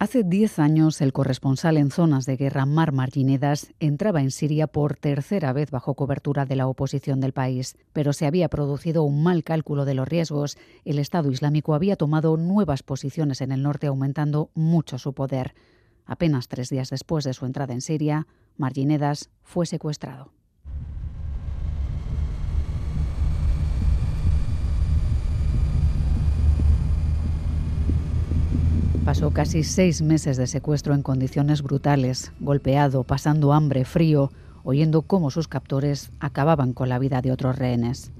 Hace 0.00 0.22
10 0.22 0.60
años, 0.60 1.00
el 1.00 1.12
corresponsal 1.12 1.76
en 1.76 1.90
zonas 1.90 2.24
de 2.24 2.36
guerra 2.36 2.66
Mar 2.66 2.92
Marginedas 2.92 3.72
entraba 3.80 4.20
en 4.20 4.30
Siria 4.30 4.68
por 4.68 4.94
tercera 4.94 5.52
vez 5.52 5.72
bajo 5.72 5.94
cobertura 5.94 6.46
de 6.46 6.54
la 6.54 6.68
oposición 6.68 7.18
del 7.18 7.32
país, 7.32 7.76
pero 7.92 8.12
se 8.12 8.24
había 8.24 8.48
producido 8.48 9.02
un 9.02 9.24
mal 9.24 9.42
cálculo 9.42 9.84
de 9.84 9.94
los 9.94 10.06
riesgos. 10.06 10.56
El 10.84 11.00
Estado 11.00 11.32
Islámico 11.32 11.74
había 11.74 11.96
tomado 11.96 12.36
nuevas 12.36 12.84
posiciones 12.84 13.40
en 13.40 13.50
el 13.50 13.64
norte, 13.64 13.88
aumentando 13.88 14.50
mucho 14.54 14.98
su 14.98 15.14
poder. 15.14 15.56
Apenas 16.06 16.46
tres 16.46 16.70
días 16.70 16.90
después 16.90 17.24
de 17.24 17.34
su 17.34 17.44
entrada 17.44 17.74
en 17.74 17.80
Siria, 17.80 18.28
Marginedas 18.56 19.30
fue 19.42 19.66
secuestrado. 19.66 20.37
Pasó 29.08 29.30
casi 29.30 29.64
seis 29.64 30.02
meses 30.02 30.36
de 30.36 30.46
secuestro 30.46 30.92
en 30.92 31.00
condiciones 31.00 31.62
brutales, 31.62 32.30
golpeado, 32.40 33.04
pasando 33.04 33.54
hambre, 33.54 33.86
frío, 33.86 34.30
oyendo 34.64 35.00
cómo 35.00 35.30
sus 35.30 35.48
captores 35.48 36.10
acababan 36.20 36.74
con 36.74 36.90
la 36.90 36.98
vida 36.98 37.22
de 37.22 37.32
otros 37.32 37.56
rehenes. 37.56 38.12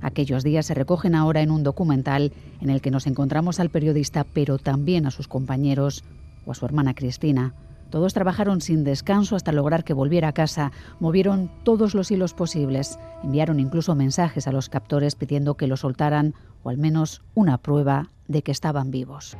Aquellos 0.00 0.44
días 0.44 0.66
se 0.66 0.74
recogen 0.74 1.16
ahora 1.16 1.40
en 1.42 1.50
un 1.50 1.64
documental 1.64 2.32
en 2.60 2.70
el 2.70 2.80
que 2.80 2.92
nos 2.92 3.08
encontramos 3.08 3.58
al 3.58 3.70
periodista, 3.70 4.22
pero 4.22 4.58
también 4.58 5.06
a 5.06 5.10
sus 5.10 5.26
compañeros 5.26 6.04
o 6.46 6.52
a 6.52 6.54
su 6.54 6.64
hermana 6.64 6.94
Cristina. 6.94 7.52
Todos 7.90 8.12
trabajaron 8.12 8.60
sin 8.60 8.84
descanso 8.84 9.34
hasta 9.34 9.52
lograr 9.52 9.82
que 9.82 9.94
volviera 9.94 10.28
a 10.28 10.32
casa, 10.32 10.72
movieron 11.00 11.50
todos 11.64 11.94
los 11.94 12.10
hilos 12.10 12.34
posibles, 12.34 12.98
enviaron 13.22 13.60
incluso 13.60 13.94
mensajes 13.94 14.46
a 14.46 14.52
los 14.52 14.68
captores 14.68 15.14
pidiendo 15.14 15.54
que 15.54 15.66
lo 15.66 15.76
soltaran 15.76 16.34
o 16.62 16.68
al 16.68 16.76
menos 16.76 17.22
una 17.34 17.58
prueba 17.58 18.10
de 18.26 18.42
que 18.42 18.52
estaban 18.52 18.90
vivos. 18.90 19.36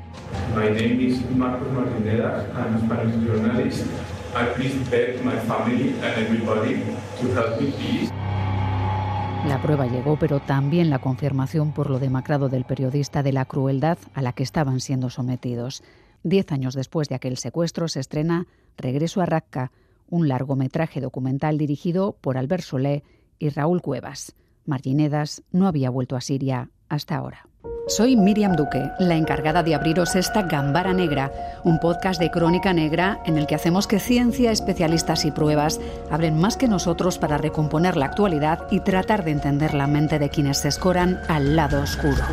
La 9.47 9.63
prueba 9.63 9.87
llegó, 9.87 10.19
pero 10.19 10.41
también 10.41 10.91
la 10.91 10.99
confirmación 10.99 11.73
por 11.73 11.91
lo 11.91 11.99
demacrado 11.99 12.49
del 12.49 12.65
periodista 12.65 13.23
de 13.23 13.33
la 13.33 13.45
crueldad 13.45 13.99
a 14.15 14.23
la 14.23 14.33
que 14.33 14.43
estaban 14.43 14.81
siendo 14.81 15.11
sometidos. 15.11 15.83
Diez 16.23 16.51
años 16.53 16.75
después 16.75 17.09
de 17.09 17.15
aquel 17.15 17.39
secuestro 17.39 17.89
se 17.89 18.01
estrena 18.01 18.47
Regreso 18.77 19.21
a 19.21 19.27
Raqqa, 19.27 19.73
un 20.09 20.29
largometraje 20.29 21.01
documental 21.01 21.59
dirigido 21.59 22.17
por 22.21 22.39
Albert 22.39 22.65
Solé 22.65 23.05
y 23.39 23.51
Raúl 23.51 23.83
Cuevas. 23.83 24.35
Marginedas 24.65 25.43
no 25.53 25.67
había 25.67 25.91
vuelto 25.91 26.17
a 26.17 26.21
Siria 26.21 26.71
hasta 26.89 27.17
ahora. 27.17 27.49
Soy 27.89 28.17
Miriam 28.17 28.55
Duque, 28.55 28.91
la 28.99 29.17
encargada 29.17 29.63
de 29.63 29.75
abriros 29.75 30.15
esta 30.15 30.43
Gambara 30.43 30.93
Negra, 30.93 31.33
un 31.65 31.81
podcast 31.81 32.21
de 32.21 32.31
crónica 32.31 32.75
negra 32.75 33.23
en 33.25 33.39
el 33.39 33.47
que 33.47 33.55
hacemos 33.55 33.87
que 33.87 33.99
ciencia, 33.99 34.53
especialistas 34.53 35.25
y 35.25 35.31
pruebas 35.31 35.81
abren 36.11 36.39
más 36.39 36.59
que 36.59 36.69
nosotros 36.69 37.19
para 37.19 37.39
recomponer 37.39 37.97
la 37.97 38.07
actualidad 38.07 38.67
y 38.71 38.81
tratar 38.81 39.25
de 39.25 39.31
entender 39.31 39.73
la 39.73 39.87
mente 39.87 40.19
de 40.19 40.29
quienes 40.29 40.59
se 40.59 40.69
escoran 40.69 41.19
al 41.29 41.57
lado 41.57 41.81
oscuro. 41.81 42.25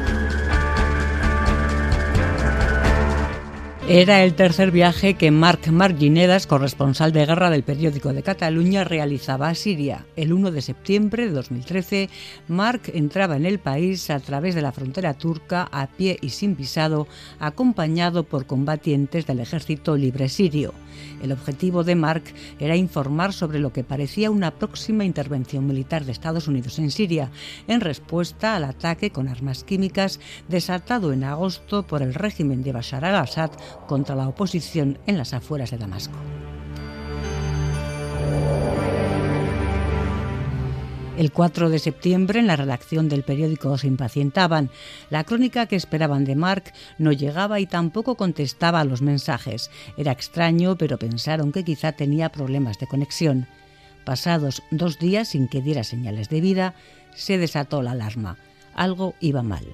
Era 3.88 4.23
el 4.23 4.33
tercer 4.33 4.72
viaje 4.72 5.14
que 5.14 5.30
Marc 5.30 5.67
Marginedas, 5.67 6.47
corresponsal 6.47 7.11
de 7.11 7.23
guerra 7.23 7.52
del 7.52 7.61
periódico 7.61 8.14
de 8.14 8.23
Cataluña, 8.23 8.83
realizaba 8.83 9.47
a 9.47 9.53
Siria. 9.53 10.08
El 10.16 10.33
1 10.33 10.50
de 10.50 10.64
septiembre 10.64 11.28
de 11.28 11.31
2013, 11.33 12.09
Marc 12.47 12.89
entraba 12.95 13.36
en 13.36 13.45
el 13.45 13.59
país 13.59 14.09
a 14.09 14.19
través 14.19 14.56
de 14.56 14.63
la 14.63 14.72
frontera 14.72 15.13
turca 15.13 15.69
a 15.72 15.86
pie 15.86 16.17
y 16.19 16.30
sin 16.30 16.56
visado, 16.56 17.08
acompañado 17.39 18.23
por 18.23 18.47
combatientes 18.47 19.28
del 19.28 19.39
ejército 19.39 19.95
libre 19.95 20.30
sirio. 20.30 20.73
El 21.22 21.31
objetivo 21.31 21.83
de 21.83 21.95
Mark 21.95 22.23
era 22.59 22.75
informar 22.75 23.33
sobre 23.33 23.59
lo 23.59 23.72
que 23.72 23.83
parecía 23.83 24.31
una 24.31 24.52
próxima 24.52 25.06
intervención 25.06 25.67
militar 25.67 26.06
de 26.06 26.11
Estados 26.11 26.47
Unidos 26.47 26.80
en 26.80 26.89
Siria, 26.89 27.31
en 27.68 27.81
respuesta 27.81 28.56
al 28.56 28.63
ataque 28.63 29.12
con 29.12 29.28
armas 29.28 29.63
químicas 29.63 30.19
desatado 30.47 31.13
en 31.13 31.24
agosto 31.24 31.85
por 31.85 32.01
el 32.01 32.13
régimen 32.13 32.63
de 32.63 32.72
Bashar 32.72 33.06
al-Assad 33.06 33.51
contra 33.85 34.16
la 34.16 34.28
oposición 34.28 34.97
en 35.07 35.18
las 35.18 35.34
afueras 35.34 35.72
de 35.72 35.78
Damasco. 35.78 36.18
El 41.18 41.31
4 41.31 41.69
de 41.69 41.79
septiembre, 41.79 42.40
en 42.41 42.47
la 42.47 42.57
redacción 42.57 43.07
del 43.07 43.24
periódico 43.24 43.78
se 43.78 43.88
impacientaban. 43.88 44.69
La 45.09 45.24
crónica 45.24 45.66
que 45.66 45.78
esperaban 45.78 46.25
de 46.25 46.35
Mark 46.35 46.74
no 46.97 47.13
llegaba 47.13 47.62
y 47.62 47.68
tampoco 47.68 48.16
contestaba 48.16 48.81
a 48.81 48.85
los 48.85 49.01
mensajes. 49.01 49.72
Era 49.95 50.12
extraño, 50.12 50.78
pero 50.78 50.97
pensaron 50.97 51.53
que 51.53 51.63
quizá 51.63 51.94
tenía 51.94 52.29
problemas 52.29 52.79
de 52.79 52.88
conexión. 52.88 53.47
Pasados 54.03 54.62
dos 54.72 55.00
días 55.00 55.29
sin 55.29 55.47
que 55.47 55.62
diera 55.62 55.85
señales 55.85 56.28
de 56.28 56.41
vida, 56.41 56.75
se 57.16 57.38
desató 57.38 57.81
la 57.81 57.91
alarma 57.91 58.38
algo 58.75 59.16
iba 59.19 59.41
mal. 59.44 59.66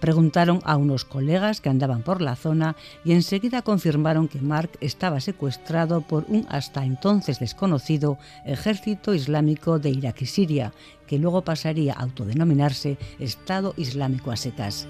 Preguntaron 0.00 0.60
a 0.64 0.76
unos 0.76 1.04
colegas 1.04 1.60
que 1.60 1.68
andaban 1.68 2.02
por 2.02 2.20
la 2.20 2.36
zona 2.36 2.76
y 3.04 3.12
enseguida 3.12 3.62
confirmaron 3.62 4.28
que 4.28 4.40
Mark 4.40 4.70
estaba 4.80 5.20
secuestrado 5.20 6.00
por 6.00 6.24
un 6.28 6.46
hasta 6.48 6.84
entonces 6.84 7.38
desconocido 7.38 8.18
ejército 8.44 9.14
islámico 9.14 9.78
de 9.78 9.90
Irak 9.90 10.22
y 10.22 10.26
Siria, 10.26 10.72
que 11.06 11.18
luego 11.18 11.42
pasaría 11.42 11.94
a 11.94 12.02
autodenominarse 12.02 12.98
Estado 13.18 13.74
Islámico 13.76 14.30
a 14.30 14.36
secas. 14.36 14.86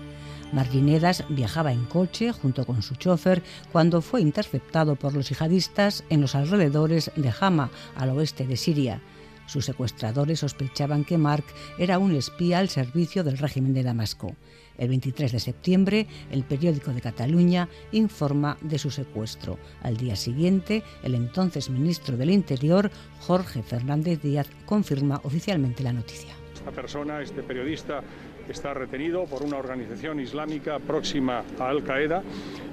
Marginedas 0.52 1.24
viajaba 1.28 1.72
en 1.72 1.84
coche 1.84 2.32
junto 2.32 2.64
con 2.64 2.82
su 2.82 2.96
chofer 2.96 3.42
cuando 3.70 4.00
fue 4.00 4.22
interceptado 4.22 4.96
por 4.96 5.12
los 5.12 5.28
yihadistas 5.28 6.04
en 6.08 6.22
los 6.22 6.34
alrededores 6.34 7.10
de 7.16 7.32
Hama, 7.38 7.70
al 7.94 8.10
oeste 8.10 8.46
de 8.46 8.56
Siria. 8.56 9.00
Sus 9.48 9.64
secuestradores 9.64 10.40
sospechaban 10.40 11.04
que 11.04 11.16
Mark 11.16 11.44
era 11.78 11.98
un 11.98 12.14
espía 12.14 12.58
al 12.58 12.68
servicio 12.68 13.24
del 13.24 13.38
régimen 13.38 13.72
de 13.72 13.82
Damasco. 13.82 14.36
El 14.76 14.90
23 14.90 15.32
de 15.32 15.40
septiembre, 15.40 16.06
el 16.30 16.44
periódico 16.44 16.92
de 16.92 17.00
Cataluña 17.00 17.66
informa 17.90 18.58
de 18.60 18.78
su 18.78 18.90
secuestro. 18.90 19.58
Al 19.82 19.96
día 19.96 20.16
siguiente, 20.16 20.84
el 21.02 21.14
entonces 21.14 21.70
ministro 21.70 22.18
del 22.18 22.30
Interior, 22.30 22.90
Jorge 23.20 23.62
Fernández 23.62 24.20
Díaz, 24.20 24.48
confirma 24.66 25.20
oficialmente 25.24 25.82
la 25.82 25.94
noticia. 25.94 26.34
Esta 26.54 26.70
persona, 26.70 27.22
este 27.22 27.42
periodista, 27.42 28.02
está 28.48 28.74
retenido 28.74 29.24
por 29.24 29.42
una 29.42 29.56
organización 29.56 30.20
islámica 30.20 30.78
próxima 30.78 31.42
a 31.58 31.68
Al 31.68 31.82
Qaeda. 31.82 32.22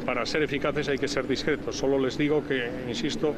Para 0.06 0.25
ser 0.25 0.44
eficaces 0.44 0.90
hay 0.90 0.97
que 0.97 1.08
ser 1.08 1.25
discretos. 1.25 1.78
Solo 1.78 1.97
les 1.97 2.18
digo 2.18 2.46
que, 2.46 2.69
insisto, 2.88 3.34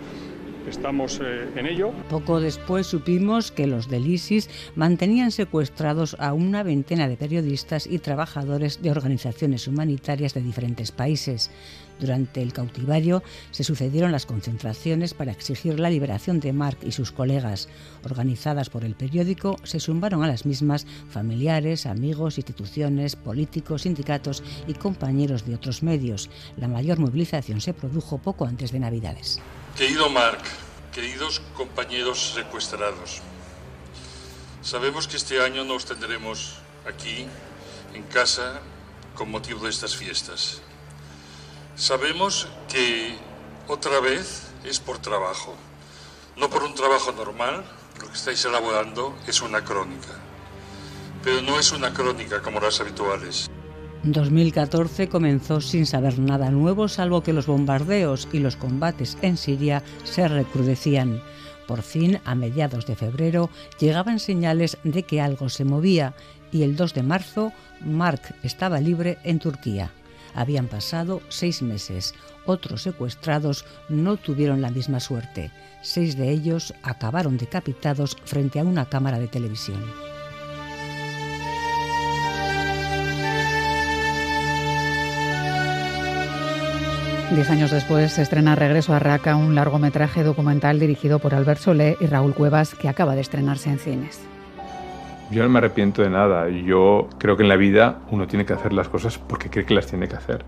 estamos 0.67 1.19
eh, 1.23 1.49
en 1.55 1.65
ello. 1.65 1.91
Poco 2.09 2.39
después 2.39 2.87
supimos 2.87 3.51
que 3.51 3.67
los 3.67 3.89
del 3.89 4.07
ISIS 4.07 4.49
mantenían 4.75 5.31
secuestrados 5.31 6.15
a 6.19 6.33
una 6.33 6.63
veintena 6.63 7.07
de 7.07 7.17
periodistas 7.17 7.87
y 7.87 7.99
trabajadores 7.99 8.81
de 8.81 8.91
organizaciones 8.91 9.67
humanitarias 9.67 10.33
de 10.33 10.41
diferentes 10.41 10.91
países. 10.91 11.51
Durante 11.99 12.41
el 12.41 12.53
cautivario 12.53 13.23
se 13.51 13.63
sucedieron 13.63 14.11
las 14.11 14.25
concentraciones 14.25 15.13
para 15.13 15.31
exigir 15.31 15.79
la 15.79 15.89
liberación 15.89 16.39
de 16.39 16.53
Mark 16.53 16.77
y 16.83 16.91
sus 16.91 17.11
colegas. 17.11 17.69
Organizadas 18.03 18.69
por 18.69 18.83
el 18.83 18.95
periódico, 18.95 19.57
se 19.63 19.79
sumaron 19.79 20.23
a 20.23 20.27
las 20.27 20.45
mismas 20.45 20.85
familiares, 21.09 21.85
amigos, 21.85 22.37
instituciones, 22.37 23.15
políticos, 23.15 23.83
sindicatos 23.83 24.43
y 24.67 24.73
compañeros 24.73 25.45
de 25.45 25.55
otros 25.55 25.81
medios. 25.81 26.29
La 26.57 26.67
mayor 26.67 26.99
movilización 26.99 27.61
se 27.61 27.73
produjo 27.73 28.19
poco 28.19 28.45
antes 28.45 28.71
de 28.71 28.79
Navidades. 28.79 29.41
Querido 29.77 30.09
Mark, 30.09 30.41
queridos 30.91 31.39
compañeros 31.55 32.33
secuestrados, 32.33 33.21
sabemos 34.63 35.07
que 35.07 35.17
este 35.17 35.39
año 35.39 35.65
no 35.65 35.75
os 35.75 35.85
tendremos 35.85 36.55
aquí, 36.87 37.27
en 37.93 38.01
casa, 38.09 38.59
con 39.13 39.29
motivo 39.29 39.65
de 39.65 39.69
estas 39.69 39.95
fiestas. 39.95 40.61
Sabemos 41.75 42.47
que 42.67 43.19
otra 43.67 43.99
vez 43.99 44.47
es 44.63 44.79
por 44.79 44.97
trabajo, 44.97 45.55
no 46.37 46.49
por 46.49 46.63
un 46.63 46.73
trabajo 46.73 47.11
normal, 47.11 47.63
lo 48.01 48.07
que 48.07 48.17
estáis 48.17 48.43
elaborando 48.45 49.15
es 49.27 49.41
una 49.41 49.63
crónica, 49.63 50.17
pero 51.23 51.43
no 51.43 51.59
es 51.59 51.71
una 51.71 51.93
crónica 51.93 52.41
como 52.41 52.59
las 52.59 52.79
habituales. 52.81 53.47
2014 54.11 55.09
comenzó 55.09 55.59
sin 55.59 55.85
saber 55.85 56.19
nada 56.19 56.51
nuevo 56.51 56.87
salvo 56.87 57.23
que 57.23 57.33
los 57.33 57.47
bombardeos 57.47 58.27
y 58.31 58.39
los 58.39 58.55
combates 58.55 59.17
en 59.21 59.37
Siria 59.37 59.83
se 60.03 60.27
recrudecían. 60.27 61.21
Por 61.67 61.81
fin, 61.81 62.19
a 62.23 62.35
mediados 62.35 62.85
de 62.85 62.95
febrero, 62.95 63.49
llegaban 63.79 64.19
señales 64.19 64.77
de 64.83 65.03
que 65.03 65.19
algo 65.19 65.49
se 65.49 65.65
movía 65.65 66.13
y 66.51 66.63
el 66.63 66.75
2 66.75 66.93
de 66.93 67.03
marzo, 67.03 67.51
Mark 67.81 68.21
estaba 68.43 68.79
libre 68.79 69.17
en 69.23 69.39
Turquía. 69.39 69.91
Habían 70.33 70.67
pasado 70.67 71.21
seis 71.29 71.61
meses. 71.61 72.13
Otros 72.45 72.83
secuestrados 72.83 73.65
no 73.89 74.17
tuvieron 74.17 74.61
la 74.61 74.69
misma 74.69 74.99
suerte. 74.99 75.51
Seis 75.81 76.15
de 76.15 76.31
ellos 76.31 76.73
acabaron 76.83 77.37
decapitados 77.37 78.15
frente 78.25 78.59
a 78.59 78.63
una 78.63 78.85
cámara 78.85 79.19
de 79.19 79.27
televisión. 79.27 79.83
Diez 87.31 87.49
años 87.49 87.71
después 87.71 88.13
se 88.13 88.21
estrena 88.21 88.55
Regreso 88.55 88.93
a 88.93 88.99
Raca, 88.99 89.35
un 89.35 89.53
largometraje 89.53 90.23
documental 90.23 90.79
dirigido 90.79 91.19
por 91.19 91.35
Albert 91.35 91.59
Solé 91.59 91.97
y 91.99 92.05
Raúl 92.05 92.33
Cuevas 92.33 92.73
que 92.73 92.87
acaba 92.87 93.15
de 93.15 93.21
estrenarse 93.21 93.69
en 93.69 93.79
cines. 93.79 94.21
Yo 95.29 95.43
no 95.43 95.49
me 95.49 95.57
arrepiento 95.57 96.01
de 96.01 96.09
nada. 96.09 96.47
Yo 96.47 97.09
creo 97.19 97.35
que 97.35 97.43
en 97.43 97.49
la 97.49 97.57
vida 97.57 97.99
uno 98.11 98.27
tiene 98.27 98.45
que 98.45 98.53
hacer 98.53 98.71
las 98.71 98.87
cosas 98.87 99.17
porque 99.17 99.49
cree 99.49 99.65
que 99.65 99.73
las 99.73 99.87
tiene 99.87 100.07
que 100.07 100.15
hacer. 100.15 100.45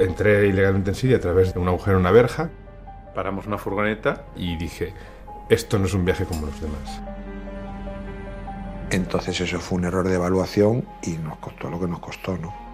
Entré 0.00 0.48
ilegalmente 0.48 0.90
en 0.90 0.96
Siria 0.96 1.18
a 1.18 1.20
través 1.20 1.54
de 1.54 1.60
un 1.60 1.68
agujero 1.68 1.96
en 1.96 2.00
una 2.00 2.10
verja. 2.10 2.50
Paramos 3.14 3.46
una 3.46 3.58
furgoneta 3.58 4.24
y 4.34 4.56
dije, 4.56 4.94
esto 5.48 5.78
no 5.78 5.86
es 5.86 5.94
un 5.94 6.04
viaje 6.04 6.24
como 6.24 6.46
los 6.46 6.60
demás. 6.60 7.00
Entonces 8.90 9.40
eso 9.40 9.60
fue 9.60 9.78
un 9.78 9.84
error 9.84 10.08
de 10.08 10.16
evaluación 10.16 10.84
y 11.04 11.12
nos 11.18 11.38
costó 11.38 11.70
lo 11.70 11.78
que 11.78 11.86
nos 11.86 12.00
costó, 12.00 12.36
¿no? 12.36 12.69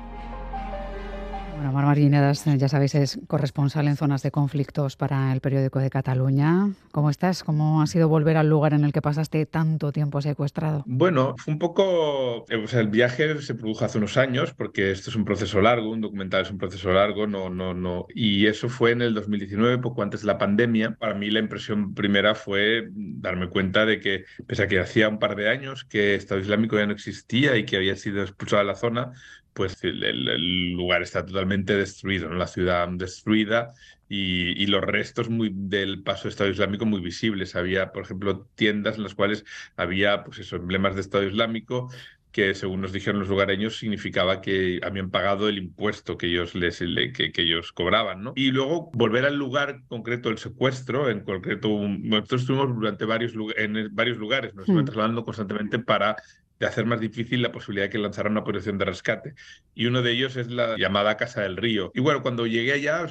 Bueno, 1.56 1.72
Mar 1.72 1.86
Marguinedas, 1.86 2.46
eh, 2.46 2.58
ya 2.58 2.68
sabéis, 2.68 2.94
es 2.94 3.18
corresponsal 3.28 3.88
en 3.88 3.96
zonas 3.96 4.22
de 4.22 4.30
conflictos 4.30 4.94
para 4.96 5.32
el 5.32 5.40
periódico 5.40 5.78
de 5.78 5.88
Cataluña. 5.88 6.70
¿Cómo 6.92 7.08
estás? 7.08 7.42
¿Cómo 7.42 7.80
ha 7.80 7.86
sido 7.86 8.10
volver 8.10 8.36
al 8.36 8.50
lugar 8.50 8.74
en 8.74 8.84
el 8.84 8.92
que 8.92 9.00
pasaste 9.00 9.46
tanto 9.46 9.90
tiempo 9.90 10.20
secuestrado? 10.20 10.84
Bueno, 10.86 11.34
fue 11.38 11.54
un 11.54 11.58
poco. 11.58 12.44
Eh, 12.50 12.56
o 12.56 12.68
sea, 12.68 12.80
el 12.80 12.88
viaje 12.88 13.40
se 13.40 13.54
produjo 13.54 13.86
hace 13.86 13.96
unos 13.96 14.18
años, 14.18 14.52
porque 14.52 14.90
esto 14.90 15.08
es 15.08 15.16
un 15.16 15.24
proceso 15.24 15.62
largo, 15.62 15.90
un 15.90 16.02
documental 16.02 16.42
es 16.42 16.50
un 16.50 16.58
proceso 16.58 16.92
largo, 16.92 17.26
no, 17.26 17.48
no, 17.48 17.72
no. 17.72 18.06
Y 18.14 18.46
eso 18.46 18.68
fue 18.68 18.90
en 18.90 19.00
el 19.00 19.14
2019, 19.14 19.78
poco 19.78 20.02
antes 20.02 20.20
de 20.20 20.26
la 20.26 20.36
pandemia. 20.36 20.96
Para 20.96 21.14
mí, 21.14 21.30
la 21.30 21.40
impresión 21.40 21.94
primera 21.94 22.34
fue 22.34 22.90
darme 22.92 23.48
cuenta 23.48 23.86
de 23.86 23.98
que, 23.98 24.26
pese 24.46 24.64
a 24.64 24.68
que 24.68 24.78
hacía 24.78 25.08
un 25.08 25.18
par 25.18 25.34
de 25.36 25.48
años 25.48 25.84
que 25.84 26.16
Estado 26.16 26.38
Islámico 26.38 26.76
ya 26.76 26.84
no 26.84 26.92
existía 26.92 27.56
y 27.56 27.64
que 27.64 27.78
había 27.78 27.96
sido 27.96 28.20
expulsado 28.20 28.60
de 28.60 28.66
la 28.66 28.74
zona, 28.74 29.12
pues 29.56 29.82
el, 29.82 30.72
lugar 30.74 31.02
está 31.02 31.24
totalmente 31.24 31.74
destruido, 31.74 32.30
la 32.32 32.46
ciudad 32.46 32.86
destruida 32.88 33.72
y, 34.06 34.66
los 34.66 34.82
restos 34.82 35.30
muy, 35.30 35.50
del 35.52 36.02
paso 36.02 36.24
de 36.24 36.28
Estado 36.28 36.50
Islámico 36.50 36.84
muy 36.84 37.00
visibles. 37.00 37.56
Había, 37.56 37.90
por 37.90 38.04
ejemplo, 38.04 38.46
tiendas 38.54 38.96
en 38.96 39.04
las 39.04 39.14
cuales 39.14 39.44
había 39.76 40.22
pues 40.24 40.38
eso, 40.38 40.56
emblemas 40.56 40.94
de 40.94 41.00
Estado 41.00 41.24
Islámico 41.24 41.88
que 42.32 42.54
según 42.54 42.82
nos 42.82 42.92
dijeron 42.92 43.20
los 43.20 43.30
lugareños 43.30 43.78
significaba 43.78 44.42
que 44.42 44.78
habían 44.82 45.10
pagado 45.10 45.48
el 45.48 45.56
impuesto 45.56 46.18
que 46.18 46.26
ellos 46.26 46.54
les 46.54 46.80
que, 46.80 47.32
ellos 47.34 47.72
cobraban, 47.72 48.22
¿no? 48.22 48.34
Y 48.36 48.50
luego 48.50 48.90
volver 48.92 49.24
al 49.24 49.36
lugar 49.36 49.80
concreto 49.88 50.28
del 50.28 50.36
secuestro, 50.36 51.08
en 51.08 51.20
concreto 51.20 51.70
nosotros 51.70 52.42
estuvimos 52.42 52.74
durante 52.74 53.06
varios 53.06 53.32
en 53.56 53.88
varios 53.94 54.18
lugares, 54.18 54.54
nos 54.54 54.68
mm. 54.68 54.84
trasladando 54.84 55.24
constantemente 55.24 55.78
para 55.78 56.16
de 56.58 56.66
hacer 56.66 56.86
más 56.86 57.00
difícil 57.00 57.42
la 57.42 57.52
posibilidad 57.52 57.86
de 57.86 57.90
que 57.90 57.98
lanzaran 57.98 58.32
una 58.32 58.40
operación 58.40 58.78
de 58.78 58.84
rescate. 58.84 59.34
Y 59.74 59.86
uno 59.86 60.02
de 60.02 60.12
ellos 60.12 60.36
es 60.36 60.48
la 60.48 60.76
llamada 60.76 61.16
Casa 61.16 61.42
del 61.42 61.56
Río. 61.56 61.90
Y 61.94 62.00
bueno, 62.00 62.22
cuando 62.22 62.46
llegué 62.46 62.72
allá, 62.72 63.06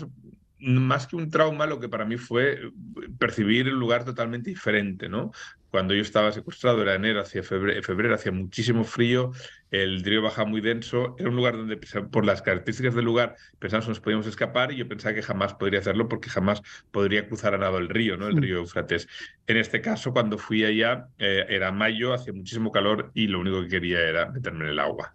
más 0.59 1.07
que 1.07 1.15
un 1.15 1.29
trauma, 1.29 1.65
lo 1.65 1.79
que 1.79 1.89
para 1.89 2.05
mí 2.05 2.17
fue 2.17 2.71
percibir 3.19 3.67
el 3.67 3.75
lugar 3.75 4.03
totalmente 4.05 4.49
diferente, 4.49 5.09
¿no? 5.09 5.31
Cuando 5.75 5.93
yo 5.93 6.03
estaba 6.03 6.31
secuestrado 6.31 6.81
era 6.83 6.95
enero, 6.95 7.19
hacia 7.19 7.43
febrero, 7.43 7.83
febrero 7.83 8.15
hacía 8.15 8.31
muchísimo 8.31 8.85
frío, 8.85 9.33
el 9.71 10.05
río 10.05 10.21
baja 10.21 10.45
muy 10.45 10.61
denso, 10.61 11.17
era 11.19 11.27
un 11.27 11.35
lugar 11.35 11.57
donde 11.57 11.75
por 12.09 12.25
las 12.25 12.41
características 12.41 12.95
del 12.95 13.03
lugar 13.03 13.35
pensamos 13.59 13.83
que 13.83 13.89
nos 13.89 13.99
podíamos 13.99 14.25
escapar 14.25 14.71
y 14.71 14.77
yo 14.77 14.87
pensaba 14.87 15.13
que 15.13 15.21
jamás 15.21 15.53
podría 15.55 15.81
hacerlo 15.81 16.07
porque 16.07 16.29
jamás 16.29 16.61
podría 16.91 17.27
cruzar 17.27 17.55
a 17.55 17.57
nado 17.57 17.77
el 17.77 17.89
río, 17.89 18.15
¿no? 18.15 18.29
El 18.29 18.37
mm. 18.37 18.39
río 18.39 18.57
Eufrates. 18.59 19.09
En 19.47 19.57
este 19.57 19.81
caso, 19.81 20.13
cuando 20.13 20.37
fui 20.37 20.63
allá, 20.63 21.09
eh, 21.19 21.45
era 21.49 21.73
mayo, 21.73 22.13
hacía 22.13 22.31
muchísimo 22.31 22.71
calor 22.71 23.11
y 23.13 23.27
lo 23.27 23.41
único 23.41 23.61
que 23.63 23.67
quería 23.67 23.99
era 23.99 24.31
meterme 24.31 24.63
en 24.63 24.69
el 24.69 24.79
agua. 24.79 25.11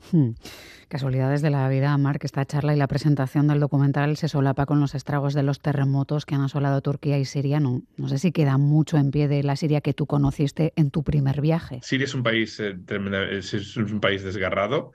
Casualidades 0.91 1.41
de 1.41 1.51
la 1.51 1.69
vida, 1.69 1.97
Marc, 1.99 2.25
esta 2.25 2.45
charla 2.45 2.75
y 2.75 2.77
la 2.77 2.89
presentación 2.89 3.47
del 3.47 3.61
documental 3.61 4.17
se 4.17 4.27
solapa 4.27 4.67
con 4.67 4.81
los 4.81 4.97
estragos 4.97 5.35
de 5.35 5.45
los 5.45 5.61
terremotos 5.61 6.27
que 6.27 6.35
han 6.35 6.41
asolado 6.41 6.81
Turquía 6.81 7.17
y 7.17 7.25
Siria. 7.25 7.61
No, 7.61 7.85
sé 8.09 8.19
si 8.19 8.33
queda 8.33 8.59
mucho 8.59 8.97
en 8.97 9.13
pie 9.13 9.29
de 9.29 9.45
la 9.45 9.55
Siria 9.55 9.83
que 9.83 9.95
tú 9.95 10.07
conociste 10.07 10.73
en 10.75 10.91
tu 10.91 11.05
primer 11.05 11.41
viaje. 11.41 11.79
Siria 11.85 12.07
es 12.07 12.15
un 12.17 12.25
país, 12.25 12.59
eh, 12.59 12.77
es 13.31 13.77
un 13.77 14.01
país 14.01 14.25
desgarrado 14.25 14.91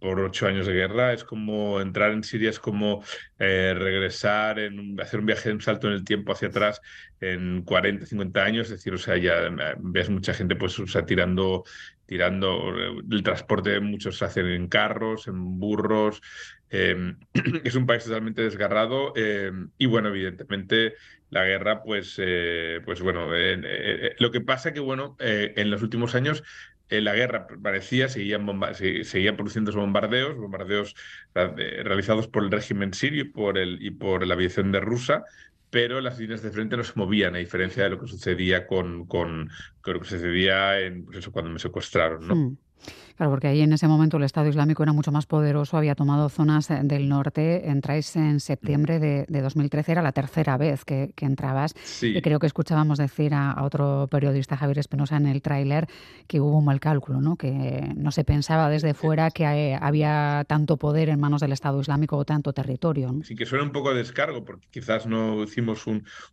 por 0.00 0.20
ocho 0.20 0.46
años 0.46 0.68
de 0.68 0.72
guerra. 0.72 1.12
Es 1.12 1.24
como 1.24 1.80
entrar 1.80 2.12
en 2.12 2.22
Siria, 2.22 2.50
es 2.50 2.60
como 2.60 3.02
eh, 3.40 3.74
regresar, 3.76 4.60
en 4.60 5.00
hacer 5.00 5.18
un 5.18 5.26
viaje, 5.26 5.52
un 5.52 5.60
salto 5.60 5.88
en 5.88 5.94
el 5.94 6.04
tiempo 6.04 6.32
hacia 6.32 6.46
atrás 6.46 6.80
en 7.20 7.62
40, 7.62 8.06
50 8.06 8.42
años. 8.42 8.66
Es 8.66 8.78
decir, 8.78 8.94
o 8.94 8.98
sea, 8.98 9.16
ya 9.16 9.46
eh, 9.46 9.74
ves 9.78 10.10
mucha 10.10 10.32
gente 10.32 10.54
pues, 10.54 10.78
o 10.78 11.04
tirando 11.04 11.64
tirando 12.10 12.74
el 13.08 13.22
transporte, 13.22 13.78
muchos 13.78 14.18
se 14.18 14.24
hacen 14.24 14.46
en 14.46 14.66
carros, 14.66 15.28
en 15.28 15.60
burros. 15.60 16.20
Em, 16.68 17.16
es 17.62 17.76
un 17.76 17.86
país 17.86 18.02
totalmente 18.02 18.42
desgarrado 18.42 19.12
em, 19.14 19.70
y 19.78 19.86
bueno, 19.86 20.08
evidentemente 20.08 20.94
la 21.28 21.44
guerra, 21.44 21.84
pues, 21.84 22.16
eh, 22.18 22.80
pues 22.84 23.00
bueno, 23.00 23.32
eh, 23.36 23.60
eh, 23.62 24.16
lo 24.18 24.32
que 24.32 24.40
pasa 24.40 24.72
que 24.72 24.80
bueno, 24.80 25.16
en 25.20 25.70
los 25.70 25.82
últimos 25.82 26.16
años 26.16 26.42
la 26.88 27.14
guerra 27.14 27.46
parecía, 27.62 28.08
seguían, 28.08 28.44
seguían 29.04 29.36
produciendo 29.36 29.70
bombardeos, 29.70 30.36
bombardeos 30.36 30.96
realizados 31.32 32.26
por 32.26 32.42
el 32.42 32.50
régimen 32.50 32.92
sirio 32.92 33.22
y 33.22 33.28
por, 33.28 33.56
el, 33.56 33.80
y 33.80 33.92
por 33.92 34.26
la 34.26 34.34
aviación 34.34 34.72
de 34.72 34.80
Rusia, 34.80 35.22
pero 35.70 36.00
las 36.00 36.18
líneas 36.18 36.42
de 36.42 36.50
frente 36.50 36.76
no 36.76 36.84
se 36.84 36.92
movían, 36.96 37.34
a 37.34 37.38
diferencia 37.38 37.84
de 37.84 37.90
lo 37.90 38.00
que 38.00 38.08
sucedía 38.08 38.66
con, 38.66 39.06
con, 39.06 39.50
lo 39.84 40.00
que 40.00 40.08
sucedía 40.08 40.80
en, 40.80 41.04
pues 41.04 41.18
eso, 41.18 41.32
cuando 41.32 41.50
me 41.50 41.58
secuestraron. 41.58 42.26
¿no? 42.26 42.34
Hmm. 42.34 42.56
Claro, 43.16 43.32
porque 43.32 43.48
ahí 43.48 43.60
en 43.60 43.72
ese 43.72 43.88
momento 43.88 44.16
el 44.16 44.24
Estado 44.24 44.48
Islámico 44.48 44.82
era 44.82 44.92
mucho 44.92 45.12
más 45.12 45.26
poderoso, 45.26 45.76
había 45.76 45.94
tomado 45.94 46.28
zonas 46.28 46.70
eh, 46.70 46.80
del 46.82 47.08
norte. 47.08 47.68
Entráis 47.68 48.16
en 48.16 48.40
septiembre 48.40 48.98
de, 48.98 49.26
2013, 49.28 49.92
era 49.92 50.02
la 50.02 50.12
tercera 50.12 50.56
vez 50.56 50.84
que, 50.84 51.12
entrabas. 51.20 51.74
Y 52.02 52.20
creo 52.22 52.38
que 52.38 52.46
escuchábamos 52.46 52.98
decir 52.98 53.34
a, 53.34 53.62
otro 53.62 54.08
periodista, 54.10 54.56
Javier 54.56 54.78
Espinosa, 54.78 55.16
en 55.16 55.26
el 55.26 55.42
tráiler 55.42 55.86
que 56.26 56.40
hubo 56.40 56.58
un 56.58 56.64
mal 56.64 56.80
cálculo, 56.80 57.20
¿no? 57.20 57.36
que 57.36 57.92
no 57.94 58.10
se 58.10 58.24
pensaba 58.24 58.68
desde 58.70 58.94
fuera 58.94 59.30
que 59.30 59.76
había 59.80 60.44
tanto 60.48 60.76
poder 60.76 61.08
en 61.08 61.20
manos 61.20 61.40
del 61.40 61.52
Estado 61.52 61.80
Islámico 61.80 62.16
o 62.16 62.24
tanto 62.24 62.52
territorio. 62.52 63.14
Sí, 63.24 63.36
que 63.36 63.46
suena 63.46 63.64
un 63.64 63.72
poco 63.72 63.90
de 63.90 63.98
descargo, 63.98 64.44
porque 64.44 64.66
quizás 64.70 65.06
no 65.06 65.42
hicimos 65.42 65.84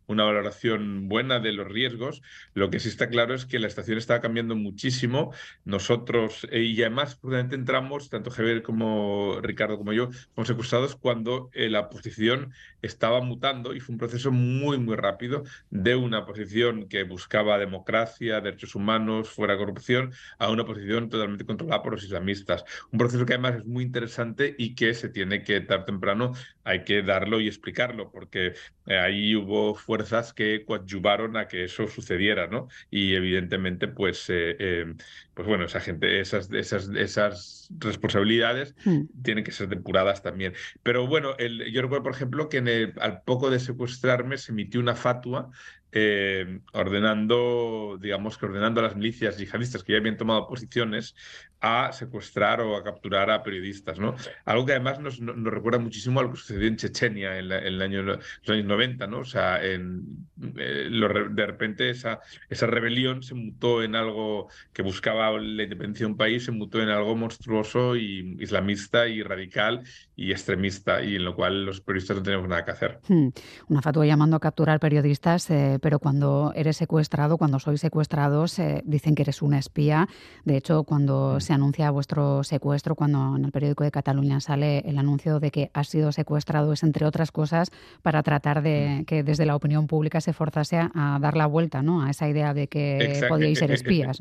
una 0.06 0.24
valoración 0.24 1.08
buena 1.08 1.40
de 1.40 1.52
los 1.52 1.68
riesgos. 1.68 2.22
Lo 2.54 2.70
que 2.70 2.80
sí 2.80 2.88
está 2.88 3.08
claro 3.08 3.34
es 3.34 3.46
que 3.46 3.58
la 3.58 3.66
estación 3.66 3.98
estaba 3.98 4.20
cambiando 4.20 4.56
muchísimo. 4.56 5.32
Nosotros, 5.64 6.46
eh, 6.50 6.74
y 6.78 6.82
además, 6.82 7.16
prudente 7.16 7.56
entramos, 7.56 8.08
tanto 8.08 8.30
Javier 8.30 8.62
como 8.62 9.40
Ricardo 9.42 9.78
como 9.78 9.92
yo, 9.92 10.10
como 10.36 10.44
secuestrados 10.44 10.94
cuando 10.94 11.50
eh, 11.52 11.68
la 11.68 11.90
posición 11.90 12.52
estaba 12.82 13.20
mutando 13.20 13.74
y 13.74 13.80
fue 13.80 13.94
un 13.94 13.98
proceso 13.98 14.30
muy, 14.30 14.78
muy 14.78 14.94
rápido 14.94 15.42
de 15.70 15.96
una 15.96 16.24
posición 16.24 16.88
que 16.88 17.02
buscaba 17.02 17.58
democracia, 17.58 18.40
derechos 18.40 18.76
humanos, 18.76 19.28
fuera 19.28 19.56
corrupción, 19.56 20.12
a 20.38 20.50
una 20.50 20.64
posición 20.64 21.08
totalmente 21.08 21.44
controlada 21.44 21.82
por 21.82 21.94
los 21.94 22.04
islamistas. 22.04 22.64
Un 22.92 23.00
proceso 23.00 23.26
que 23.26 23.32
además 23.32 23.56
es 23.56 23.66
muy 23.66 23.82
interesante 23.82 24.54
y 24.56 24.76
que 24.76 24.94
se 24.94 25.08
tiene 25.08 25.42
que, 25.42 25.60
tarde 25.62 25.86
temprano, 25.86 26.34
hay 26.68 26.84
que 26.84 27.02
darlo 27.02 27.40
y 27.40 27.48
explicarlo, 27.48 28.10
porque 28.10 28.52
eh, 28.86 28.98
ahí 28.98 29.34
hubo 29.34 29.74
fuerzas 29.74 30.34
que 30.34 30.64
coadyuvaron 30.66 31.38
a 31.38 31.48
que 31.48 31.64
eso 31.64 31.86
sucediera, 31.86 32.46
¿no? 32.46 32.68
Y 32.90 33.14
evidentemente, 33.14 33.88
pues, 33.88 34.26
eh, 34.28 34.94
pues 35.32 35.48
bueno, 35.48 35.64
esa 35.64 35.80
gente, 35.80 36.20
esas, 36.20 36.52
esas, 36.52 36.90
esas 36.90 37.68
responsabilidades 37.78 38.74
hmm. 38.84 39.04
tienen 39.22 39.44
que 39.44 39.52
ser 39.52 39.68
depuradas 39.68 40.22
también. 40.22 40.52
Pero 40.82 41.06
bueno, 41.06 41.34
el, 41.38 41.72
yo 41.72 41.80
recuerdo, 41.80 42.02
por 42.02 42.12
ejemplo, 42.12 42.50
que 42.50 42.92
al 43.00 43.22
poco 43.22 43.48
de 43.48 43.60
secuestrarme 43.60 44.36
se 44.36 44.52
emitió 44.52 44.78
una 44.78 44.94
fatua 44.94 45.50
eh, 45.92 46.60
ordenando, 46.72 47.98
digamos 48.00 48.36
que 48.36 48.46
ordenando 48.46 48.80
a 48.80 48.84
las 48.84 48.96
milicias 48.96 49.38
yihadistas 49.38 49.82
que 49.82 49.92
ya 49.92 49.98
habían 49.98 50.16
tomado 50.16 50.46
posiciones 50.46 51.14
a 51.60 51.92
secuestrar 51.92 52.60
o 52.60 52.76
a 52.76 52.84
capturar 52.84 53.30
a 53.30 53.42
periodistas, 53.42 53.98
¿no? 53.98 54.14
Algo 54.44 54.66
que 54.66 54.72
además 54.72 55.00
nos, 55.00 55.18
recuerda 55.18 55.78
muchísimo 55.78 56.20
a 56.20 56.22
lo 56.22 56.30
que 56.30 56.36
sucedió 56.36 56.68
en 56.68 56.76
Chechenia 56.76 57.38
en, 57.38 57.50
el 57.50 57.82
año, 57.82 58.02
los 58.02 58.18
años 58.48 58.64
90, 58.66 59.06
¿no? 59.06 59.20
O 59.20 59.24
sea, 59.24 59.64
en, 59.64 60.28
eh, 60.56 60.88
de 60.90 61.46
repente 61.46 61.90
esa, 61.90 62.20
esa 62.48 62.66
rebelión 62.66 63.22
se 63.22 63.34
mutó 63.34 63.82
en 63.82 63.96
algo 63.96 64.48
que 64.72 64.82
buscaba 64.82 65.32
la 65.32 65.62
independencia 65.62 66.06
de 66.06 66.12
un 66.12 66.18
país, 66.18 66.44
se 66.44 66.52
mutó 66.52 66.80
en 66.80 66.90
algo 66.90 67.16
monstruoso 67.16 67.96
y 67.96 68.36
islamista 68.40 69.08
y 69.08 69.22
radical 69.22 69.82
y 70.18 70.32
extremista, 70.32 71.00
y 71.00 71.14
en 71.14 71.24
lo 71.24 71.36
cual 71.36 71.64
los 71.64 71.80
periodistas 71.80 72.16
no 72.16 72.22
tenemos 72.24 72.48
nada 72.48 72.64
que 72.64 72.72
hacer. 72.72 72.98
Hmm. 73.06 73.28
Una 73.68 73.82
fatua 73.82 74.04
llamando 74.04 74.36
a 74.36 74.40
capturar 74.40 74.80
periodistas, 74.80 75.48
eh, 75.48 75.78
pero 75.80 76.00
cuando 76.00 76.52
eres 76.56 76.76
secuestrado, 76.76 77.38
cuando 77.38 77.60
sois 77.60 77.80
secuestrados, 77.80 78.58
eh, 78.58 78.82
dicen 78.84 79.14
que 79.14 79.22
eres 79.22 79.42
una 79.42 79.60
espía. 79.60 80.08
De 80.44 80.56
hecho, 80.56 80.82
cuando 80.82 81.36
hmm. 81.36 81.40
se 81.40 81.52
anuncia 81.52 81.88
vuestro 81.92 82.42
secuestro, 82.42 82.96
cuando 82.96 83.36
en 83.36 83.44
el 83.44 83.52
periódico 83.52 83.84
de 83.84 83.92
Cataluña 83.92 84.40
sale 84.40 84.80
el 84.80 84.98
anuncio 84.98 85.38
de 85.38 85.52
que 85.52 85.70
has 85.72 85.86
sido 85.86 86.10
secuestrado, 86.10 86.72
es 86.72 86.82
entre 86.82 87.06
otras 87.06 87.30
cosas 87.30 87.70
para 88.02 88.24
tratar 88.24 88.60
de 88.62 88.98
hmm. 89.00 89.04
que 89.04 89.22
desde 89.22 89.46
la 89.46 89.54
opinión 89.54 89.86
pública 89.86 90.20
se 90.20 90.32
forzase 90.32 90.78
a, 90.78 91.18
dar 91.20 91.36
la 91.36 91.46
vuelta 91.46 91.80
¿no? 91.80 92.02
a 92.02 92.10
esa 92.10 92.28
idea 92.28 92.54
de 92.54 92.66
que 92.66 93.24
podíais 93.28 93.60
ser 93.60 93.70
espías. 93.70 94.18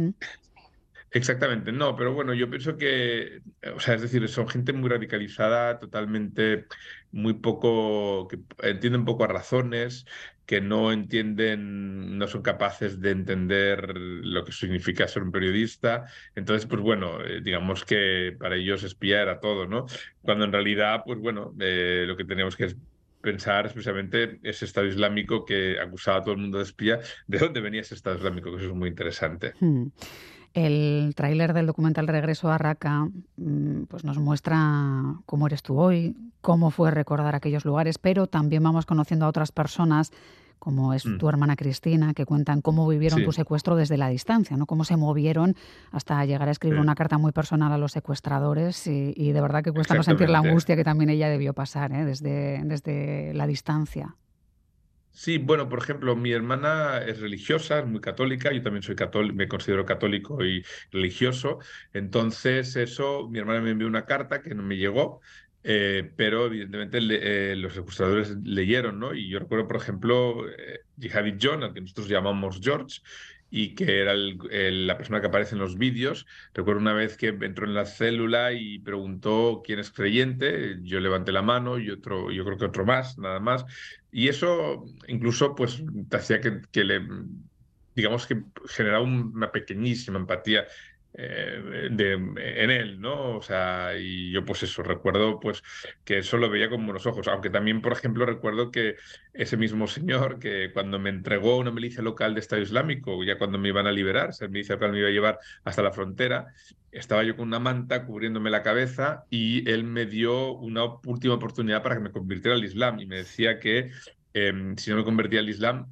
Exactamente, 1.11 1.71
no, 1.71 1.95
pero 1.95 2.13
bueno, 2.13 2.33
yo 2.33 2.49
pienso 2.49 2.75
que, 2.75 3.41
o 3.73 3.79
sea, 3.79 3.95
es 3.95 4.01
decir, 4.01 4.27
son 4.27 4.47
gente 4.47 4.73
muy 4.73 4.89
radicalizada, 4.89 5.79
totalmente, 5.79 6.65
muy 7.11 7.35
poco, 7.35 8.27
que 8.27 8.39
entienden 8.61 9.05
poco 9.05 9.23
a 9.23 9.27
razones, 9.27 10.05
que 10.45 10.61
no 10.61 10.91
entienden, 10.91 12.17
no 12.17 12.27
son 12.27 12.41
capaces 12.41 13.01
de 13.01 13.11
entender 13.11 13.97
lo 13.97 14.45
que 14.45 14.53
significa 14.53 15.07
ser 15.07 15.23
un 15.23 15.31
periodista. 15.31 16.05
Entonces, 16.35 16.65
pues 16.65 16.81
bueno, 16.81 17.21
eh, 17.21 17.41
digamos 17.41 17.83
que 17.83 18.35
para 18.39 18.55
ellos 18.55 18.83
espía 18.83 19.21
era 19.21 19.39
todo, 19.41 19.67
¿no? 19.67 19.85
Cuando 20.21 20.45
en 20.45 20.53
realidad, 20.53 21.03
pues 21.05 21.19
bueno, 21.19 21.53
eh, 21.59 22.05
lo 22.07 22.15
que 22.15 22.23
teníamos 22.23 22.55
que 22.55 22.73
pensar 23.21 23.65
especialmente 23.65 24.39
ese 24.43 24.63
Estado 24.63 24.87
Islámico 24.87 25.43
que 25.43 25.79
acusaba 25.81 26.19
a 26.19 26.23
todo 26.23 26.35
el 26.35 26.41
mundo 26.41 26.59
de 26.59 26.63
espía, 26.63 26.99
de 27.27 27.39
dónde 27.39 27.59
venía 27.59 27.81
ese 27.81 27.95
Estado 27.95 28.15
Islámico, 28.15 28.49
que 28.51 28.57
eso 28.57 28.67
es 28.67 28.75
muy 28.75 28.87
interesante. 28.87 29.53
Hmm. 29.59 29.87
El 30.57 31.13
tráiler 31.15 31.53
del 31.53 31.67
documental 31.67 32.07
Regreso 32.07 32.49
a 32.49 32.57
Raqqa 32.57 33.07
mm, 33.37 33.83
pues 33.87 34.03
nos 34.03 34.17
muestra 34.17 35.13
cómo 35.27 35.45
eres 35.45 35.61
tú 35.61 35.79
hoy, 35.79 36.17
cómo 36.41 36.71
fue 36.71 36.89
recordar 36.89 37.35
aquellos 37.35 37.63
lugares, 37.63 37.99
pero 37.99 38.25
también 38.25 38.63
vamos 38.63 38.87
conociendo 38.87 39.27
a 39.27 39.29
otras 39.29 39.51
personas 39.51 40.11
como 40.57 40.95
es 40.95 41.05
mm. 41.05 41.19
tu 41.19 41.29
hermana 41.29 41.55
Cristina, 41.55 42.15
que 42.15 42.25
cuentan 42.25 42.61
cómo 42.61 42.87
vivieron 42.87 43.23
tu 43.23 43.31
secuestro 43.33 43.75
desde 43.75 43.97
la 43.97 44.09
distancia, 44.09 44.57
¿no? 44.57 44.65
Cómo 44.65 44.83
se 44.83 44.97
movieron 44.97 45.55
hasta 45.91 46.25
llegar 46.25 46.47
a 46.47 46.51
escribir 46.51 46.79
una 46.79 46.95
carta 46.95 47.19
muy 47.19 47.33
personal 47.33 47.71
a 47.71 47.77
los 47.77 47.91
secuestradores 47.91 48.87
y, 48.87 49.31
de 49.31 49.41
verdad 49.41 49.63
que 49.63 49.71
cuesta 49.71 49.93
no 49.93 50.01
sentir 50.01 50.27
la 50.27 50.39
angustia 50.39 50.75
que 50.75 50.83
también 50.83 51.11
ella 51.11 51.29
debió 51.29 51.53
pasar 51.53 51.91
¿eh? 51.91 52.03
desde, 52.03 52.63
desde 52.63 53.31
la 53.35 53.45
distancia. 53.45 54.15
Sí, 55.19 55.39
bueno, 55.39 55.67
por 55.67 55.79
ejemplo, 55.79 56.15
mi 56.15 56.31
hermana 56.31 56.99
es 57.03 57.19
religiosa, 57.19 57.79
es 57.79 57.87
muy 57.87 57.99
católica, 58.01 58.51
yo 58.53 58.61
también 58.61 58.83
soy 58.83 58.95
católico, 58.95 59.33
me 59.35 59.47
considero 59.47 59.83
católico 59.83 60.45
y 60.45 60.63
religioso, 60.91 61.57
entonces 61.91 62.75
eso, 62.75 63.27
mi 63.27 63.39
hermana 63.39 63.61
me 63.61 63.71
envió 63.71 63.87
una 63.87 64.05
carta 64.05 64.43
que 64.43 64.53
no 64.53 64.61
me 64.61 64.77
llegó, 64.77 65.19
eh, 65.63 66.13
pero 66.15 66.45
evidentemente 66.45 66.99
eh, 67.01 67.55
los 67.55 67.73
secuestradores 67.73 68.37
leyeron, 68.43 68.99
¿no? 68.99 69.15
Y 69.15 69.27
yo 69.27 69.39
recuerdo, 69.39 69.67
por 69.67 69.77
ejemplo, 69.77 70.47
eh, 70.49 70.81
Jihadi 70.99 71.35
John, 71.41 71.63
al 71.63 71.73
que 71.73 71.81
nosotros 71.81 72.07
llamamos 72.09 72.59
George, 72.61 72.99
y 73.49 73.75
que 73.75 74.01
era 74.01 74.13
la 74.13 74.97
persona 74.97 75.21
que 75.21 75.27
aparece 75.27 75.55
en 75.55 75.59
los 75.59 75.77
vídeos. 75.77 76.25
Recuerdo 76.53 76.81
una 76.81 76.93
vez 76.93 77.17
que 77.17 77.27
entró 77.27 77.65
en 77.65 77.73
la 77.73 77.85
célula 77.85 78.51
y 78.53 78.79
preguntó 78.79 79.61
quién 79.63 79.79
es 79.79 79.91
creyente, 79.91 80.77
yo 80.81 80.99
levanté 80.99 81.31
la 81.31 81.41
mano 81.41 81.79
y 81.79 81.89
otro, 81.89 82.31
yo 82.31 82.43
creo 82.43 82.57
que 82.57 82.65
otro 82.65 82.85
más, 82.85 83.17
nada 83.17 83.39
más. 83.39 83.65
Y 84.11 84.27
eso 84.27 84.85
incluso 85.07 85.55
pues 85.55 85.81
te 86.09 86.17
hacía 86.17 86.41
que, 86.41 86.61
que 86.71 86.83
le, 86.83 87.01
digamos 87.95 88.27
que 88.27 88.43
generaba 88.67 89.03
una 89.03 89.51
pequeñísima 89.51 90.19
empatía 90.19 90.65
eh, 91.19 91.87
en 91.89 92.69
él, 92.69 93.01
¿no? 93.01 93.37
O 93.37 93.41
sea, 93.41 93.97
y 93.97 94.31
yo 94.31 94.45
pues 94.45 94.61
eso, 94.61 94.83
recuerdo 94.83 95.39
pues 95.39 95.63
que 96.03 96.19
eso 96.19 96.37
lo 96.37 96.47
veía 96.47 96.69
con 96.69 96.85
buenos 96.85 97.07
ojos, 97.07 97.27
aunque 97.27 97.49
también, 97.49 97.81
por 97.81 97.93
ejemplo, 97.93 98.23
recuerdo 98.23 98.69
que 98.69 98.97
ese 99.33 99.57
mismo 99.57 99.87
señor 99.87 100.37
que 100.37 100.71
cuando 100.71 100.99
me 100.99 101.09
entregó 101.09 101.57
una 101.57 101.71
milicia 101.71 102.03
local 102.03 102.35
de 102.35 102.39
Estado 102.41 102.61
Islámico, 102.61 103.23
ya 103.23 103.39
cuando 103.39 103.57
me 103.57 103.69
iban 103.69 103.87
a 103.87 103.91
liberar, 103.91 104.29
esa 104.29 104.47
milicia 104.47 104.75
local 104.75 104.91
me 104.91 104.99
iba 104.99 105.07
a 105.07 105.11
llevar 105.11 105.39
hasta 105.63 105.81
la 105.81 105.91
frontera, 105.91 106.53
estaba 106.91 107.23
yo 107.23 107.35
con 107.35 107.47
una 107.47 107.59
manta 107.59 108.05
cubriéndome 108.05 108.51
la 108.51 108.61
cabeza 108.61 109.25
y 109.31 109.67
él 109.69 109.85
me 109.85 110.05
dio 110.05 110.53
una 110.53 110.83
última 111.03 111.33
oportunidad 111.33 111.81
para 111.81 111.95
que 111.95 112.01
me 112.01 112.11
convirtiera 112.11 112.55
al 112.55 112.63
Islam 112.63 112.99
y 112.99 113.07
me 113.07 113.17
decía 113.17 113.59
que 113.59 113.89
em, 114.33 114.77
si 114.77 114.91
no 114.91 114.97
me 114.97 115.03
convertía 115.03 115.39
al 115.39 115.49
Islam 115.49 115.87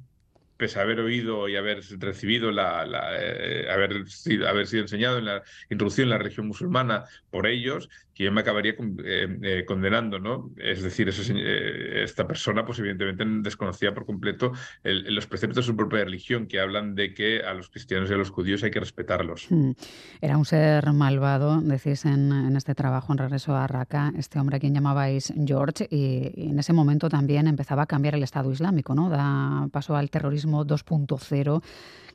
pese 0.56 0.78
a 0.78 0.82
haber 0.82 1.00
oído 1.00 1.48
y 1.48 1.56
haber 1.56 1.82
recibido 1.98 2.50
la, 2.50 2.86
eh, 3.18 3.66
haber, 3.70 4.08
sido, 4.08 4.48
haber 4.48 4.66
sido 4.66 4.82
enseñado 4.82 5.18
en 5.18 5.26
la 5.26 5.42
introducción 5.70 6.06
en 6.06 6.10
la 6.10 6.18
religión 6.18 6.46
musulmana 6.46 7.04
por 7.30 7.46
ellos, 7.46 7.88
que 8.16 8.24
yo 8.24 8.32
me 8.32 8.40
acabaría 8.40 8.72
eh, 8.72 9.38
eh, 9.42 9.64
condenando, 9.66 10.18
¿no? 10.18 10.50
Es 10.56 10.82
decir, 10.82 11.10
esta 11.10 12.26
persona, 12.26 12.64
pues 12.64 12.78
evidentemente 12.78 13.24
desconocía 13.42 13.92
por 13.92 14.06
completo 14.06 14.52
los 14.82 15.26
preceptos 15.26 15.56
de 15.56 15.62
su 15.64 15.76
propia 15.76 16.02
religión, 16.02 16.46
que 16.46 16.58
hablan 16.58 16.94
de 16.94 17.12
que 17.12 17.42
a 17.42 17.52
los 17.52 17.68
cristianos 17.68 18.08
y 18.08 18.14
a 18.14 18.16
los 18.16 18.30
judíos 18.30 18.62
hay 18.62 18.70
que 18.70 18.80
respetarlos. 18.80 19.48
Hmm. 19.50 19.72
Era 20.22 20.38
un 20.38 20.46
ser 20.46 20.90
malvado, 20.94 21.60
decís 21.60 22.06
en, 22.06 22.56
este 22.56 22.74
trabajo 22.74 23.12
en 23.12 23.18
Regreso 23.18 23.54
a 23.54 23.66
Raqqa, 23.66 24.14
este 24.16 24.38
hombre 24.38 24.56
a 24.56 24.60
quien 24.60 24.72
llamabais 24.72 25.34
George, 25.44 25.86
y, 25.90 26.32
y 26.34 26.48
en 26.48 26.58
ese 26.58 26.72
momento 26.72 27.10
también 27.10 27.46
empezaba 27.46 27.82
a 27.82 27.86
cambiar 27.86 28.14
el 28.14 28.22
Estado 28.22 28.50
Islámico, 28.50 28.94
¿no? 28.94 29.10
Da 29.10 29.68
paso 29.70 29.94
al 29.94 30.08
terrorismo 30.08 30.64
2.0 30.64 31.62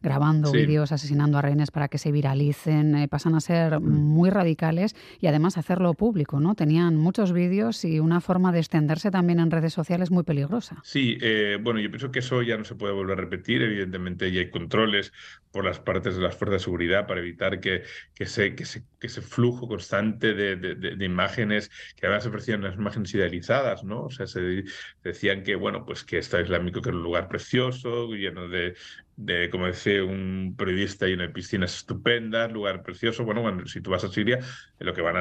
grabando 0.01 0.51
vídeos, 0.51 0.91
asesinando 0.91 1.38
a 1.38 1.41
rehenes 1.41 1.72
para 1.72 1.88
que 1.88 1.98
se 1.98 2.12
viralicen, 2.12 2.96
eh, 2.96 3.08
pasan 3.08 3.36
a 3.36 3.41
ser 3.41 3.79
mm. 3.79 3.84
muy 3.84 4.29
radicales 4.29 4.96
y 5.20 5.27
además 5.27 5.58
hacerlo 5.58 5.93
público, 5.93 6.39
¿no? 6.39 6.55
Tenían 6.55 6.96
muchos 6.96 7.34
vídeos 7.34 7.86
y 7.86 8.00
una 8.00 8.22
forma 8.22 8.51
de 8.51 8.60
extenderse 8.60 9.12
también 9.12 9.39
en 9.39 9.51
redes 9.51 9.74
sociales 9.74 10.12
muy 10.12 10.24
peligrosa. 10.24 10.77
Sí, 10.84 11.17
eh, 11.22 11.58
bueno, 11.62 11.79
yo 11.79 11.89
pienso 11.89 12.12
que 12.12 12.20
eso 12.20 12.41
ya 12.41 12.58
no 12.58 12.65
se 12.65 12.75
puede 12.75 12.93
volver 12.93 13.17
a 13.17 13.22
repetir, 13.22 13.62
evidentemente 13.62 14.31
ya 14.31 14.41
hay 14.41 14.50
controles 14.50 15.13
por 15.51 15.65
las 15.65 15.79
partes 15.79 16.15
de 16.15 16.22
las 16.22 16.36
fuerzas 16.36 16.62
de 16.62 16.63
seguridad 16.63 17.08
para 17.08 17.20
evitar 17.20 17.60
que, 17.60 17.84
que, 18.15 18.24
ese, 18.24 18.55
que, 18.55 18.63
que 18.63 18.90
ese 19.08 19.22
flujo 19.22 19.67
constante 19.67 20.34
de, 20.34 20.55
de, 20.55 21.05
imágenes, 21.05 21.70
que 21.96 22.05
además 22.05 22.24
se 22.24 22.29
ofrecían 22.29 22.60
unas 22.62 22.75
imágenes 22.75 23.13
idealizadas, 23.13 23.84
¿no? 23.84 24.03
O 24.05 24.10
sea, 24.10 24.27
se 24.27 24.63
decían 25.03 25.43
que, 25.43 25.55
bueno, 25.55 25.86
pues 25.86 26.03
que 26.03 26.17
Estado 26.17 26.43
Islámico 26.43 26.81
que 26.81 26.89
era 26.89 26.98
un 26.98 27.03
lugar 27.03 27.27
precioso, 27.27 28.08
lleno 28.13 28.48
de, 28.48 28.75
de, 29.15 29.50
como 29.50 29.67
decía 29.67 30.03
un 30.03 30.55
periodista, 30.58 31.08
y 31.08 31.13
una 31.13 31.31
piscinas 31.31 31.75
estupendas, 31.75 32.51
lugar 32.51 32.84
precioso. 32.84 33.24
Bueno, 33.24 33.41
bueno, 33.41 33.65
si 33.67 33.81
tú 33.81 33.91
vas 33.91 34.03
a 34.03 34.10
Siria, 34.10 34.39
lo 34.79 34.93
que 34.93 35.01
van 35.01 35.17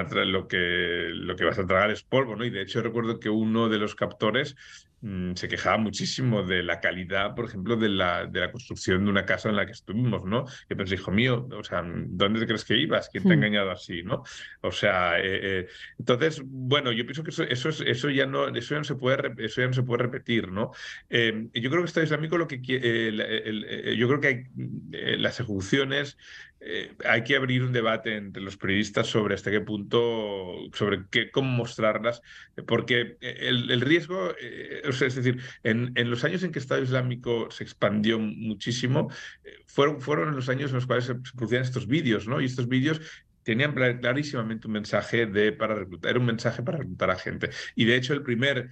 lo 1.13 1.37
que 1.37 1.45
vas 1.45 1.59
a 1.59 1.67
tragar 1.67 1.91
es 1.91 2.03
polvo, 2.03 2.37
¿no? 2.37 2.45
Y 2.45 2.51
de 2.51 2.63
hecho 2.63 2.83
recuerdo 2.83 3.21
que 3.21 3.31
uno 3.31 3.69
de 3.69 3.79
los 3.79 3.95
captores 3.95 4.57
Mm, 5.02 5.35
se 5.35 5.49
quejaba 5.49 5.78
muchísimo 5.78 6.42
de 6.42 6.62
la 6.62 6.78
calidad, 6.78 7.35
por 7.35 7.47
ejemplo, 7.47 7.76
de 7.76 7.88
la, 7.88 8.26
de 8.26 8.40
la 8.40 8.52
construcción 8.52 9.04
de 9.04 9.11
una 9.11 9.25
casa 9.25 9.49
en 9.49 9.57
la 9.57 9.64
que 9.64 9.73
estuvimos, 9.73 10.25
¿no? 10.26 10.45
Que 10.69 10.76
pensé, 10.76 10.97
hijo 10.97 11.11
mío, 11.11 11.49
o 11.50 11.64
sea, 11.64 11.83
¿dónde 11.83 12.40
te 12.40 12.47
crees 12.47 12.64
que 12.66 12.76
ibas? 12.76 13.09
¿Quién 13.09 13.25
te 13.25 13.30
ha 13.30 13.33
hmm. 13.33 13.38
engañado 13.38 13.71
así, 13.71 14.02
no? 14.02 14.23
O 14.61 14.71
sea, 14.71 15.19
eh, 15.19 15.40
eh, 15.42 15.69
entonces, 15.99 16.42
bueno, 16.45 16.92
yo 16.92 17.07
pienso 17.07 17.25
que 17.25 17.30
eso, 17.30 17.45
eso, 17.45 17.71
eso, 17.71 18.11
ya 18.11 18.26
no, 18.26 18.49
eso 18.49 18.75
ya 18.75 18.78
no 18.78 18.85
se 18.85 18.95
puede, 18.95 19.33
eso 19.38 19.62
ya 19.62 19.69
no 19.69 19.73
se 19.73 19.83
puede 19.83 20.02
repetir, 20.02 20.52
¿no? 20.52 20.73
Eh, 21.09 21.49
yo 21.54 21.71
creo 21.71 21.83
que 21.83 21.87
Estado 21.87 22.04
Islámico 22.04 22.37
lo 22.37 22.47
que 22.47 22.61
yo 22.61 24.09
creo 24.09 24.21
que 24.21 24.28
hay, 24.28 25.16
las 25.16 25.40
ejecuciones 25.40 26.19
eh, 26.62 26.93
hay 27.07 27.25
que 27.25 27.37
abrir 27.37 27.62
un 27.62 27.73
debate 27.73 28.17
entre 28.17 28.43
los 28.43 28.59
periodistas 28.59 29.07
sobre 29.07 29.35
hasta 29.35 29.50
qué 29.50 29.62
punto, 29.62 30.69
sobre 30.75 31.07
qué, 31.11 31.31
cómo 31.31 31.50
mostrarlas, 31.50 32.21
porque 32.67 33.17
el, 33.21 33.81
riesgo, 33.81 34.35
eh, 34.38 34.83
es 34.85 35.14
decir, 35.14 35.40
en, 35.62 35.93
en, 35.95 36.11
los 36.11 36.23
años 36.25 36.43
en 36.43 36.52
que 36.52 36.59
el 36.59 36.62
Estado 36.62 36.83
Islámico 36.83 37.50
se 37.50 37.64
expandió 37.64 38.19
muchísimo, 38.19 39.11
eh, 39.45 39.55
fueron, 39.67 40.02
fueron 40.02 40.35
los 40.37 40.50
años 40.50 40.71
en 40.71 40.76
los 40.76 40.87
cuales 40.87 41.07
se 41.07 41.14
producían 41.14 41.62
estos 41.62 41.87
vídeos, 41.87 42.29
¿no? 42.29 42.43
Y 42.43 42.45
estos 42.45 42.69
vídeos 42.69 43.00
tenían 43.43 43.73
clarísimamente 43.73 44.67
un 44.67 44.75
mensaje 44.75 45.27
de 45.27 45.53
para 45.53 45.75
reclutar, 45.75 46.11
era 46.11 46.21
un 46.21 46.27
mensaje 46.27 46.63
para 46.63 46.79
reclutar 46.79 47.11
a 47.11 47.17
gente. 47.17 47.51
Y 47.75 47.85
de 47.85 47.97
hecho, 47.97 48.15
la 48.15 48.23
primera 48.23 48.71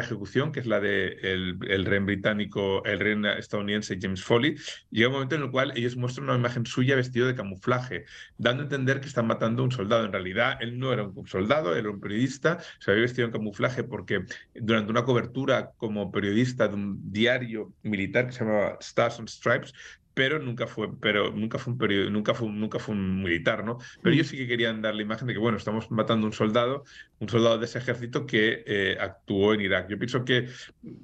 ejecución, 0.00 0.52
que 0.52 0.60
es 0.60 0.66
la 0.66 0.80
de 0.80 1.18
el, 1.22 1.58
el 1.68 1.84
rey 1.84 1.98
británico, 2.00 2.84
el 2.84 2.98
rey 3.00 3.16
estadounidense 3.38 3.98
James 4.00 4.22
Foley, 4.22 4.56
llega 4.90 5.08
un 5.08 5.14
momento 5.14 5.34
en 5.36 5.42
el 5.42 5.50
cual 5.50 5.72
ellos 5.76 5.96
muestran 5.96 6.28
una 6.28 6.38
imagen 6.38 6.66
suya 6.66 6.96
vestido 6.96 7.26
de 7.26 7.34
camuflaje, 7.34 8.04
dando 8.38 8.62
a 8.62 8.64
entender 8.64 9.00
que 9.00 9.08
están 9.08 9.26
matando 9.26 9.62
a 9.62 9.64
un 9.66 9.72
soldado. 9.72 10.04
En 10.04 10.12
realidad, 10.12 10.58
él 10.60 10.78
no 10.78 10.92
era 10.92 11.04
un 11.04 11.26
soldado, 11.26 11.76
era 11.76 11.90
un 11.90 12.00
periodista, 12.00 12.58
se 12.78 12.90
había 12.90 13.02
vestido 13.02 13.26
en 13.26 13.32
camuflaje 13.32 13.84
porque 13.84 14.24
durante 14.54 14.90
una 14.90 15.04
cobertura 15.04 15.72
como 15.76 16.10
periodista 16.10 16.68
de 16.68 16.74
un 16.74 17.12
diario 17.12 17.72
militar 17.82 18.26
que 18.26 18.32
se 18.32 18.44
llamaba 18.44 18.78
Stars 18.80 19.18
and 19.18 19.28
Stripes, 19.28 19.72
pero 20.16 20.38
nunca 20.38 20.66
fue, 20.66 20.88
pero 20.98 21.30
nunca 21.30 21.58
fue 21.58 21.74
un 21.74 21.78
periodo, 21.78 22.08
nunca 22.08 22.32
fue, 22.32 22.48
nunca 22.48 22.78
fue 22.78 22.94
un 22.94 23.22
militar, 23.22 23.62
¿no? 23.64 23.76
Pero 24.00 24.14
ellos 24.14 24.28
sí 24.28 24.38
que 24.38 24.46
querían 24.46 24.80
dar 24.80 24.94
la 24.94 25.02
imagen 25.02 25.28
de 25.28 25.34
que, 25.34 25.38
bueno, 25.38 25.58
estamos 25.58 25.90
matando 25.90 26.24
a 26.24 26.28
un 26.28 26.32
soldado, 26.32 26.84
un 27.18 27.28
soldado 27.28 27.58
de 27.58 27.66
ese 27.66 27.76
ejército 27.76 28.24
que 28.24 28.64
eh, 28.66 28.96
actuó 28.98 29.52
en 29.52 29.60
Irak. 29.60 29.90
Yo 29.90 29.98
pienso 29.98 30.24
que 30.24 30.48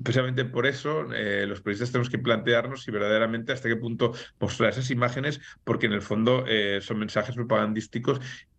precisamente 0.02 0.47
por 0.47 0.66
eso 0.66 1.12
eh, 1.12 1.45
los 1.47 1.61
periodistas 1.61 1.92
tenemos 1.92 2.09
que 2.09 2.21
plantearnos 2.21 2.85
si 2.85 2.90
verdaderamente 2.90 3.52
hasta 3.52 3.69
qué 3.69 3.76
punto 3.76 4.14
mostrar 4.40 4.71
esas 4.71 4.90
imágenes, 4.90 5.42
porque 5.62 5.85
en 5.85 5.92
el 5.92 6.00
fondo 6.00 6.47
eh, 6.49 6.81
son 6.81 6.99
mensajes 6.99 7.35
propagandísticos 7.35 8.19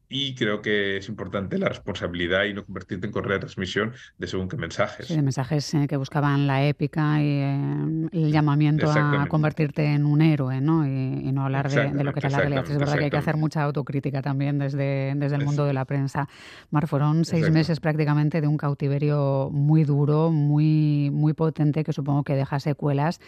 y 0.09 0.35
creo 0.35 0.61
que 0.61 0.97
es 0.97 1.09
importante 1.09 1.57
la 1.57 1.69
responsabilidad 1.69 2.43
y 2.43 2.53
no 2.53 2.63
convertirte 2.63 3.07
en 3.07 3.11
correa 3.11 3.33
de 3.33 3.39
transmisión 3.39 3.93
de 4.17 4.27
según 4.27 4.47
qué 4.47 4.57
mensajes. 4.57 5.07
Sí, 5.07 5.15
de 5.15 5.21
mensajes 5.21 5.73
eh, 5.73 5.87
que 5.87 5.97
buscaban 5.97 6.45
la 6.45 6.65
épica 6.65 7.21
y 7.21 7.27
eh, 7.27 8.09
el 8.11 8.31
llamamiento 8.31 8.91
a 8.91 9.25
convertirte 9.27 9.85
en 9.85 10.05
un 10.05 10.21
héroe, 10.21 10.61
¿no? 10.61 10.85
Y, 10.85 11.31
no 11.33 11.45
hablar 11.45 11.67
de, 11.67 12.03
lo 12.03 12.13
que 12.13 12.19
era 12.19 12.29
la 12.29 12.37
realidad. 12.37 12.65
Es 12.69 12.77
verdad 12.77 12.97
que 12.97 13.05
hay 13.05 13.09
que 13.09 13.17
hacer 13.17 13.37
mucha 13.37 13.63
autocrítica 13.63 14.21
también 14.21 14.59
desde, 14.59 15.13
desde 15.15 15.35
el 15.35 15.43
mundo 15.43 15.65
de 15.65 15.73
la 15.73 15.85
prensa. 15.85 16.29
Mar, 16.69 16.87
fueron 16.87 17.25
seis 17.25 17.49
meses 17.49 17.79
prácticamente 17.79 18.39
de 18.39 18.47
un 18.47 18.57
cautiverio 18.57 19.49
muy 19.51 19.83
duro, 19.83 20.29
muy, 20.29 21.09
muy 21.11 21.33
potente, 21.33 21.83
que 21.83 21.91
supongo 21.91 22.23
que 22.23 22.35
deja 22.35 22.59
secuelas 22.59 23.19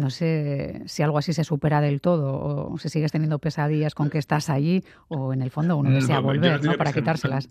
No 0.00 0.10
sé 0.10 0.82
si 0.86 1.02
algo 1.02 1.18
así 1.18 1.32
se 1.32 1.44
supera 1.44 1.80
del 1.80 2.00
todo 2.00 2.70
o 2.72 2.78
si 2.78 2.88
sigues 2.88 3.12
teniendo 3.12 3.38
pesadillas 3.38 3.94
con 3.94 4.10
que 4.10 4.18
estás 4.18 4.50
allí 4.50 4.84
o 5.08 5.32
en 5.32 5.42
el 5.42 5.50
fondo 5.50 5.76
uno 5.76 5.90
desea 5.90 6.20
volver, 6.20 6.64
¿no? 6.64 6.76
Para 6.76 6.92
quitárselas. 6.92 7.48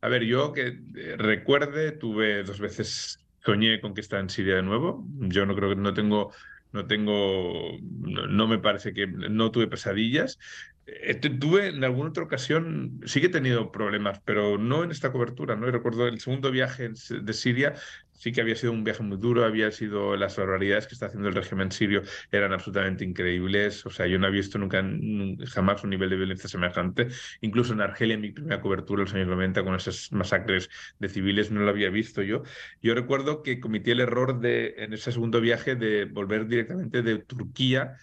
A 0.00 0.08
ver, 0.08 0.24
yo 0.24 0.52
que 0.52 0.80
eh, 0.96 1.16
recuerde, 1.16 1.92
tuve 1.92 2.42
dos 2.42 2.60
veces, 2.60 3.18
soñé 3.44 3.80
con 3.80 3.94
que 3.94 4.00
está 4.00 4.18
en 4.18 4.28
Siria 4.28 4.56
de 4.56 4.62
nuevo. 4.62 5.06
Yo 5.20 5.46
no 5.46 5.54
creo 5.54 5.70
que 5.70 5.76
no 5.76 5.94
tengo 5.94 6.32
no 6.74 6.86
tengo, 6.88 7.78
no, 7.80 8.48
me 8.48 8.58
parece 8.58 8.92
que, 8.92 9.06
no 9.06 9.52
tuve 9.52 9.68
pesadillas. 9.68 10.40
Eh, 10.86 11.14
tuve 11.14 11.68
en 11.68 11.84
alguna 11.84 12.10
otra 12.10 12.24
ocasión, 12.24 13.00
sí 13.06 13.20
que 13.20 13.28
he 13.28 13.30
tenido 13.30 13.70
problemas, 13.70 14.20
pero 14.24 14.58
no 14.58 14.82
en 14.82 14.90
esta 14.90 15.12
cobertura, 15.12 15.54
¿no? 15.54 15.68
Y 15.68 15.70
recuerdo 15.70 16.08
el 16.08 16.18
segundo 16.18 16.50
viaje 16.50 16.90
de 16.90 17.32
Siria, 17.32 17.74
sí 18.14 18.32
que 18.32 18.40
había 18.40 18.56
sido 18.56 18.72
un 18.72 18.84
viaje 18.84 19.02
muy 19.02 19.18
duro, 19.18 19.44
había 19.44 19.70
sido 19.70 20.16
las 20.16 20.36
barbaridades 20.36 20.86
que 20.86 20.94
está 20.94 21.06
haciendo 21.06 21.28
el 21.28 21.34
régimen 21.34 21.70
sirio 21.70 22.02
eran 22.30 22.52
absolutamente 22.52 23.04
increíbles, 23.04 23.84
o 23.86 23.90
sea, 23.90 24.06
yo 24.06 24.18
no 24.18 24.26
había 24.26 24.40
visto 24.40 24.58
nunca 24.58 24.82
jamás 25.46 25.84
un 25.84 25.90
nivel 25.90 26.10
de 26.10 26.16
violencia 26.16 26.48
semejante, 26.48 27.08
incluso 27.40 27.72
en 27.72 27.80
Argelia 27.80 28.14
en 28.14 28.20
mi 28.20 28.30
primera 28.32 28.60
cobertura 28.60 29.02
en 29.02 29.04
los 29.06 29.14
años 29.14 29.28
90 29.28 29.62
con 29.64 29.74
esas 29.74 30.12
masacres 30.12 30.70
de 30.98 31.08
civiles 31.08 31.50
no 31.50 31.60
lo 31.60 31.70
había 31.70 31.90
visto 31.90 32.22
yo. 32.22 32.42
Yo 32.82 32.94
recuerdo 32.94 33.42
que 33.42 33.60
cometí 33.60 33.90
el 33.90 34.00
error 34.00 34.40
de 34.40 34.74
en 34.78 34.92
ese 34.92 35.12
segundo 35.12 35.40
viaje 35.40 35.76
de 35.76 36.04
volver 36.06 36.46
directamente 36.46 37.02
de 37.02 37.18
Turquía 37.18 37.96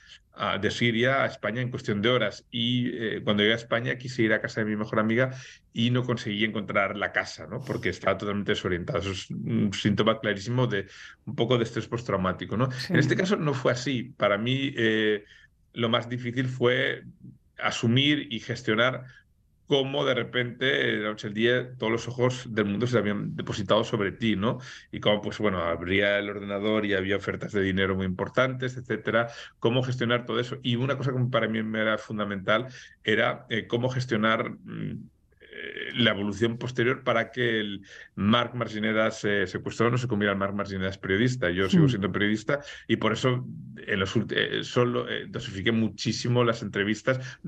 de 0.62 0.72
Siria 0.72 1.24
a 1.24 1.26
España 1.26 1.62
en 1.62 1.70
cuestión 1.70 2.02
de 2.02 2.10
horas. 2.10 2.46
Y 2.50 2.90
eh, 2.94 3.22
cuando 3.24 3.44
llegué 3.44 3.54
a 3.54 3.58
España 3.58 3.98
quise 3.98 4.24
ir 4.24 4.34
a 4.34 4.42
casa 4.42 4.62
de 4.62 4.66
mi 4.66 4.76
mejor 4.76 5.00
amiga 5.00 5.32
y 5.74 5.92
no 5.92 6.04
conseguí 6.04 6.46
encontrar 6.46 6.98
la 6.98 7.12
casa, 7.12 7.48
¿no? 7.48 7.62
porque 7.62 7.90
estaba 7.90 8.18
totalmente 8.18 8.54
desorientado. 8.54 9.00
Eso 9.00 9.12
es 9.12 9.30
un 9.30 9.72
síntoma 9.74 10.20
clarísimo 10.20 10.68
de 10.68 10.88
un 11.26 11.36
poco 11.36 11.58
de 11.58 11.66
estrés 11.66 11.88
postraumático. 11.88 12.58
¿no? 12.58 12.70
En 12.90 12.96
este 12.96 13.16
caso 13.16 13.36
no 13.36 13.54
fue 13.54 13.74
así. 13.74 14.14
Para 14.18 14.38
mí 14.38 14.74
eh, 14.78 15.26
lo 15.74 15.90
más 15.90 16.10
difícil 16.10 16.48
fue 16.48 17.04
asumir 17.60 18.28
y 18.32 18.40
gestionar 18.40 19.06
cómo 19.72 20.04
de 20.04 20.14
repente, 20.14 20.98
la 20.98 21.12
noche 21.12 21.28
del 21.28 21.34
día, 21.34 21.78
todos 21.78 21.90
los 21.94 22.06
ojos 22.10 22.54
del 22.54 22.66
mundo 22.66 22.88
se 22.88 22.98
habían 22.98 23.38
depositado 23.38 23.86
sobre 23.86 24.12
ti, 24.12 24.36
¿no? 24.36 24.60
Y 24.92 25.00
cómo, 25.00 25.22
pues 25.22 25.38
bueno, 25.38 25.64
abría 25.64 26.20
el 26.20 26.30
ordenador 26.30 26.86
y 26.86 26.94
había 26.94 27.16
ofertas 27.16 27.54
de 27.54 27.62
dinero 27.62 27.96
muy 27.96 28.06
importantes, 28.06 28.76
etcétera. 28.76 29.30
Cómo 29.60 29.82
gestionar 29.82 30.26
todo 30.26 30.42
eso. 30.42 30.58
Y 30.62 30.76
una 30.76 30.98
cosa 30.98 31.14
que 31.14 31.20
para 31.32 31.48
mí 31.48 31.64
me 31.64 31.80
era 31.80 31.98
fundamental 31.98 32.68
era 33.06 33.46
eh, 33.50 33.66
cómo 33.68 33.88
gestionar 33.88 34.50
mm, 34.50 35.10
eh, 35.40 35.92
la 35.96 36.12
evolución 36.12 36.58
posterior 36.58 37.06
para 37.06 37.32
que 37.32 37.62
el 37.62 37.86
Marc 38.16 38.54
Marginedas 38.56 39.22
se 39.22 39.48
secuestrado 39.48 39.90
no 39.90 39.98
se 39.98 40.10
convirtiera 40.10 40.34
en 40.34 40.40
Marc 40.40 40.54
Marginedas 40.54 40.98
periodista. 40.98 41.50
Yo 41.50 41.70
sigo 41.70 41.86
hmm. 41.86 41.90
siendo 41.90 42.12
periodista 42.12 42.60
y 42.90 42.98
por 42.98 43.14
eso 43.14 43.48
en 43.88 44.00
los, 44.02 44.14
eh, 44.32 44.66
solo 44.66 45.06
dosifiqué 45.30 45.72
muchísimo 45.72 46.44
las 46.44 46.62
entrevistas 46.62 47.40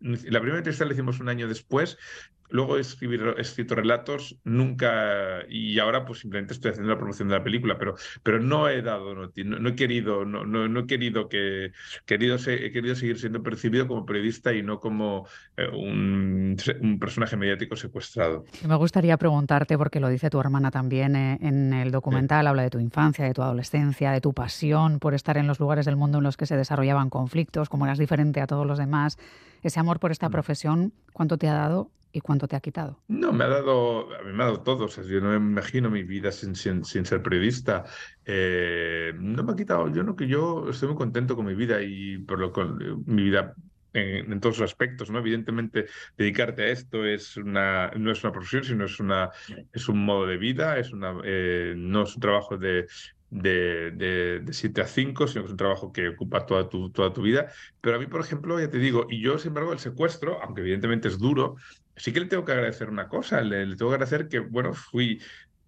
la 0.00 0.40
primera 0.40 0.58
entrevista 0.58 0.84
la 0.84 0.92
hicimos 0.92 1.20
un 1.20 1.28
año 1.28 1.48
después, 1.48 1.98
luego 2.48 2.76
he, 2.76 2.80
escrito 2.80 3.74
relatos, 3.74 4.36
nunca, 4.44 5.46
y 5.48 5.78
ahora 5.78 6.04
pues 6.04 6.20
simplemente 6.20 6.54
estoy 6.54 6.72
haciendo 6.72 6.92
la 6.92 6.98
promoción 6.98 7.28
de 7.28 7.34
la 7.38 7.44
película, 7.44 7.78
pero, 7.78 7.94
pero 8.22 8.40
no 8.40 8.68
he 8.68 8.82
dado, 8.82 9.14
no, 9.14 9.30
no 9.34 9.68
he 9.68 9.74
querido, 9.74 10.24
no, 10.24 10.44
no, 10.44 10.80
he 10.80 10.86
querido 10.86 11.28
que, 11.28 11.72
querido, 12.04 12.36
he 12.46 12.72
querido 12.72 12.94
seguir 12.94 13.18
siendo 13.18 13.42
percibido 13.42 13.86
como 13.86 14.06
periodista 14.06 14.52
y 14.52 14.62
no 14.62 14.80
como 14.80 15.26
eh, 15.56 15.68
un, 15.68 16.56
un, 16.80 16.98
personaje 16.98 17.36
mediático 17.36 17.76
secuestrado. 17.76 18.44
Me 18.66 18.76
gustaría 18.76 19.16
preguntarte, 19.16 19.76
porque 19.78 20.00
lo 20.00 20.08
dice 20.08 20.30
tu 20.30 20.40
hermana 20.40 20.70
también 20.70 21.16
eh, 21.16 21.38
en 21.40 21.72
el 21.72 21.90
documental, 21.90 22.46
habla 22.46 22.62
de 22.62 22.70
tu 22.70 22.78
infancia, 22.78 23.24
de 23.24 23.34
tu 23.34 23.42
adolescencia, 23.42 24.12
de 24.12 24.20
tu 24.20 24.32
pasión 24.32 24.98
por 24.98 25.14
estar 25.14 25.36
en 25.36 25.46
los 25.46 25.60
lugares 25.60 25.86
del 25.86 25.96
mundo 25.96 26.18
en 26.18 26.24
los 26.24 26.36
que 26.36 26.46
se 26.46 26.56
desarrollaban 26.56 27.10
conflictos, 27.10 27.68
como 27.68 27.86
eras 27.86 27.98
diferente 27.98 28.40
a 28.40 28.46
todos 28.46 28.66
los 28.66 28.78
demás. 28.78 29.18
Ese 29.62 29.80
amor 29.80 29.98
por 29.98 30.12
esta 30.12 30.28
mm. 30.28 30.32
profesión, 30.32 30.92
¿cuánto 31.12 31.38
te 31.38 31.48
ha 31.48 31.54
dado 31.54 31.90
y 32.16 32.20
cuánto 32.22 32.48
te 32.48 32.56
ha 32.56 32.60
quitado? 32.60 32.98
No, 33.08 33.30
me 33.30 33.44
ha 33.44 33.48
dado, 33.48 34.08
a 34.16 34.22
mí 34.22 34.32
me 34.32 34.42
ha 34.42 34.46
dado 34.46 34.62
todo. 34.62 34.86
O 34.86 34.88
yo 34.88 35.20
no 35.20 35.28
me 35.28 35.36
imagino 35.36 35.90
mi 35.90 36.02
vida 36.02 36.32
sin, 36.32 36.54
sin, 36.54 36.82
ser 36.82 37.22
periodista. 37.22 37.84
Eh, 38.24 39.12
no 39.20 39.44
me 39.44 39.52
ha 39.52 39.56
quitado, 39.56 39.92
yo 39.92 40.02
no 40.02 40.16
que 40.16 40.26
yo 40.26 40.70
estoy 40.70 40.88
muy 40.88 40.96
contento 40.96 41.36
con 41.36 41.44
mi 41.44 41.54
vida 41.54 41.82
y 41.82 42.16
por 42.16 42.38
lo 42.38 42.52
con 42.52 43.04
mi 43.04 43.24
vida 43.24 43.54
en, 43.92 44.40
todos 44.40 44.58
los 44.58 44.70
aspectos, 44.70 45.10
¿no? 45.10 45.18
Evidentemente, 45.18 45.86
dedicarte 46.16 46.62
a 46.62 46.68
esto 46.68 47.04
es 47.04 47.36
una, 47.36 47.90
no 47.90 48.10
es 48.10 48.24
una 48.24 48.32
profesión, 48.32 48.64
sino 48.64 48.86
es, 48.86 48.98
una, 48.98 49.30
es 49.70 49.86
un 49.86 50.02
modo 50.02 50.26
de 50.26 50.38
vida, 50.38 50.78
es 50.78 50.92
una, 50.94 51.18
eh, 51.22 51.74
no 51.76 52.04
es 52.04 52.14
un 52.14 52.20
trabajo 52.22 52.56
de, 52.56 52.86
de, 53.28 53.90
de, 53.92 54.40
de, 54.40 54.52
7 54.52 54.80
a 54.80 54.86
5, 54.86 55.26
sino 55.26 55.42
que 55.42 55.46
es 55.46 55.52
un 55.52 55.58
trabajo 55.58 55.92
que 55.92 56.08
ocupa 56.08 56.46
toda 56.46 56.68
tu, 56.68 56.90
toda 56.90 57.12
tu 57.12 57.22
vida. 57.22 57.52
Pero 57.80 57.96
a 57.96 57.98
mí, 57.98 58.06
por 58.06 58.20
ejemplo, 58.20 58.58
ya 58.58 58.70
te 58.70 58.78
digo, 58.78 59.06
y 59.10 59.20
yo, 59.20 59.38
sin 59.38 59.48
embargo, 59.48 59.72
el 59.72 59.78
secuestro, 59.78 60.42
aunque 60.42 60.62
evidentemente 60.62 61.08
es 61.08 61.18
duro, 61.18 61.56
sí 61.96 62.12
que 62.12 62.20
le 62.20 62.26
tengo 62.26 62.44
que 62.44 62.52
agradecer 62.52 62.88
una 62.88 63.08
cosa, 63.08 63.40
le, 63.40 63.66
le 63.66 63.76
tengo 63.76 63.90
que 63.90 63.96
agradecer 63.96 64.28
que, 64.28 64.38
bueno, 64.38 64.74
fui 64.74 65.20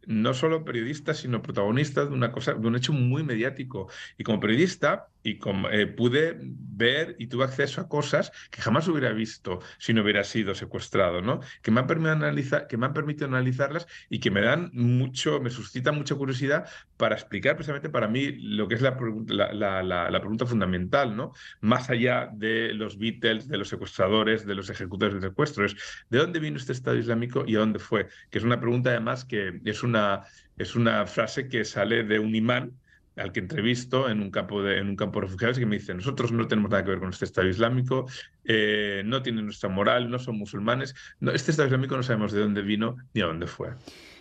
no 0.07 0.33
solo 0.33 0.65
periodista, 0.65 1.13
sino 1.13 1.43
protagonista 1.43 2.07
de 2.07 2.13
una 2.13 2.33
cosa, 2.33 2.55
de 2.55 2.67
un 2.67 2.77
hecho 2.77 2.95
muy 2.95 3.23
mediático. 3.23 3.91
Y 4.17 4.25
como 4.25 4.41
periodista, 4.41 5.09
y 5.23 5.39
como, 5.39 5.69
eh, 5.71 5.87
pude 5.87 6.39
ver 6.41 7.17
y 7.19 7.27
tuve 7.27 7.45
acceso 7.45 7.81
a 7.81 7.89
cosas 7.89 8.31
que 8.51 8.63
jamás 8.63 8.87
hubiera 8.89 9.13
visto 9.13 9.61
si 9.79 9.93
no 9.93 10.03
hubiera 10.03 10.25
sido 10.25 10.55
secuestrado, 10.55 11.23
¿no? 11.23 11.41
Que 11.63 11.71
me 11.71 11.81
han 11.81 11.87
permitido 11.87 12.13
analizar, 12.13 12.67
que 12.67 12.77
me 12.77 12.87
han 12.87 12.95
permitido 12.95 13.27
analizarlas 13.27 13.87
y 14.09 14.21
que 14.21 14.31
me 14.31 14.41
dan 14.41 14.71
mucho, 14.73 15.41
me 15.41 15.51
suscitan 15.51 15.97
mucha 15.97 16.15
curiosidad 16.15 16.69
para 16.97 17.17
explicar 17.17 17.57
precisamente 17.57 17.91
para 17.91 18.09
mí 18.09 18.33
lo 18.33 18.69
que 18.69 18.77
es 18.77 18.83
la, 18.83 18.97
la, 19.29 19.83
la, 19.83 20.21
pregunta 20.21 20.47
fundamental, 20.47 21.17
¿no? 21.17 21.33
Más 21.61 21.91
allá 21.91 22.31
de 22.33 22.73
los 22.75 22.99
Beatles, 22.99 23.49
de 23.49 23.59
los 23.59 23.69
secuestradores, 23.69 24.47
de 24.47 24.55
los 24.55 24.71
ejecutores 24.71 25.15
de 25.15 25.29
secuestros, 25.29 25.77
¿de 26.11 26.19
dónde 26.19 26.39
vino 26.41 26.57
este 26.57 26.73
Estado 26.73 26.97
Islámico 26.97 27.45
y 27.47 27.57
a 27.57 27.61
dónde 27.61 27.79
fue? 27.79 28.09
Que 28.31 28.39
es 28.39 28.45
una 28.45 28.61
pregunta 28.61 28.91
además 28.91 29.25
que 29.25 29.61
es 29.65 29.83
una, 29.83 30.23
es 30.57 30.77
una 30.77 31.07
frase 31.07 31.49
que 31.49 31.65
sale 31.65 32.05
de 32.05 32.19
un 32.19 32.35
imán 32.35 32.79
al 33.19 33.33
que 33.33 33.41
entrevisto 33.41 34.09
en 34.09 34.21
un 34.21 34.31
campo 34.31 34.63
de, 34.63 34.79
en 34.79 34.89
un 34.89 34.97
campo 34.97 35.21
de 35.21 35.27
refugiados 35.27 35.59
y 35.59 35.61
que 35.61 35.67
me 35.67 35.79
dice, 35.79 35.95
nosotros 35.95 36.33
no 36.33 36.47
tenemos 36.47 36.71
nada 36.71 36.85
que 36.85 36.91
ver 36.91 37.01
con 37.01 37.11
este 37.11 37.25
Estado 37.25 37.49
Islámico, 37.49 38.07
eh, 38.45 39.03
no 39.05 39.23
tienen 39.23 39.45
nuestra 39.45 39.69
moral, 39.69 40.11
no 40.11 40.19
son 40.19 40.39
musulmanes, 40.39 40.95
no, 41.21 41.31
este 41.33 41.51
Estado 41.51 41.69
Islámico 41.69 41.97
no 41.97 42.03
sabemos 42.03 42.33
de 42.33 42.41
dónde 42.41 42.63
vino 42.63 42.97
ni 43.15 43.21
a 43.21 43.27
dónde 43.27 43.47
fue. 43.47 43.71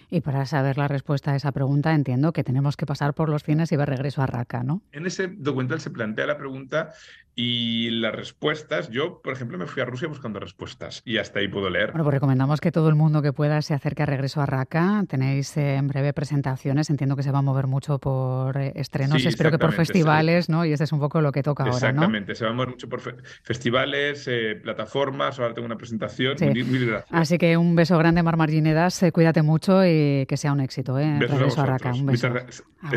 Y 0.09 0.21
para 0.21 0.45
saber 0.45 0.77
la 0.77 0.87
respuesta 0.87 1.33
a 1.33 1.35
esa 1.35 1.51
pregunta, 1.51 1.93
entiendo 1.93 2.31
que 2.31 2.43
tenemos 2.43 2.77
que 2.77 2.85
pasar 2.85 3.13
por 3.13 3.27
los 3.27 3.43
fines 3.43 3.71
y 3.73 3.75
ver 3.75 3.89
regreso 3.89 4.21
a 4.21 4.25
Raqqa, 4.25 4.63
¿no? 4.63 4.81
En 4.93 5.05
ese 5.05 5.27
documental 5.27 5.81
se 5.81 5.89
plantea 5.89 6.25
la 6.27 6.37
pregunta 6.37 6.93
y 7.39 7.91
las 7.91 8.15
respuestas, 8.15 8.89
yo, 8.89 9.21
por 9.21 9.31
ejemplo, 9.31 9.59
me 9.59 9.67
fui 9.67 9.83
a 9.83 9.85
Rusia 9.85 10.07
buscando 10.07 10.39
respuestas 10.39 11.03
y 11.05 11.19
hasta 11.19 11.37
ahí 11.37 11.47
puedo 11.47 11.69
leer. 11.69 11.91
Bueno, 11.91 12.03
pues 12.03 12.15
recomendamos 12.15 12.59
que 12.59 12.71
todo 12.71 12.89
el 12.89 12.95
mundo 12.95 13.21
que 13.21 13.31
pueda 13.31 13.61
se 13.61 13.75
acerque 13.75 14.01
a 14.01 14.05
Regreso 14.07 14.41
a 14.41 14.47
Raqqa. 14.47 15.03
Tenéis 15.07 15.55
eh, 15.55 15.75
en 15.75 15.87
breve 15.87 16.13
presentaciones, 16.13 16.89
entiendo 16.89 17.15
que 17.15 17.21
se 17.21 17.31
va 17.31 17.37
a 17.37 17.41
mover 17.43 17.67
mucho 17.67 17.99
por 17.99 18.57
eh, 18.57 18.71
estrenos, 18.73 19.23
espero 19.23 19.51
que 19.51 19.59
por 19.59 19.71
festivales, 19.71 20.49
¿no? 20.49 20.65
Y 20.65 20.71
este 20.73 20.85
es 20.85 20.91
un 20.91 20.99
poco 20.99 21.21
lo 21.21 21.31
que 21.31 21.43
toca 21.43 21.61
ahora, 21.61 21.73
¿no? 21.73 21.77
Exactamente, 21.77 22.33
se 22.33 22.43
va 22.43 22.49
a 22.49 22.53
mover 22.55 22.69
mucho 22.69 22.89
por 22.89 23.01
festivales, 23.43 24.27
eh, 24.27 24.59
plataformas, 24.59 25.39
ahora 25.39 25.53
tengo 25.53 25.67
una 25.67 25.77
presentación. 25.77 26.37
Mil, 26.41 26.87
gracias. 26.87 27.05
Así 27.11 27.37
que 27.37 27.55
un 27.55 27.75
beso 27.75 27.99
grande, 27.99 28.23
Mar 28.23 28.37
Marginedas, 28.37 29.05
cuídate 29.13 29.43
mucho 29.43 29.85
y 29.85 30.25
que 30.27 30.37
sea 30.37 30.53
un 30.53 30.59
éxito, 30.59 30.97
¿eh? 30.97 31.19
Regreso 31.19 31.61
a, 31.61 31.67
Raqqa. 31.67 31.91
Un 31.91 32.07
beso. 32.07 32.31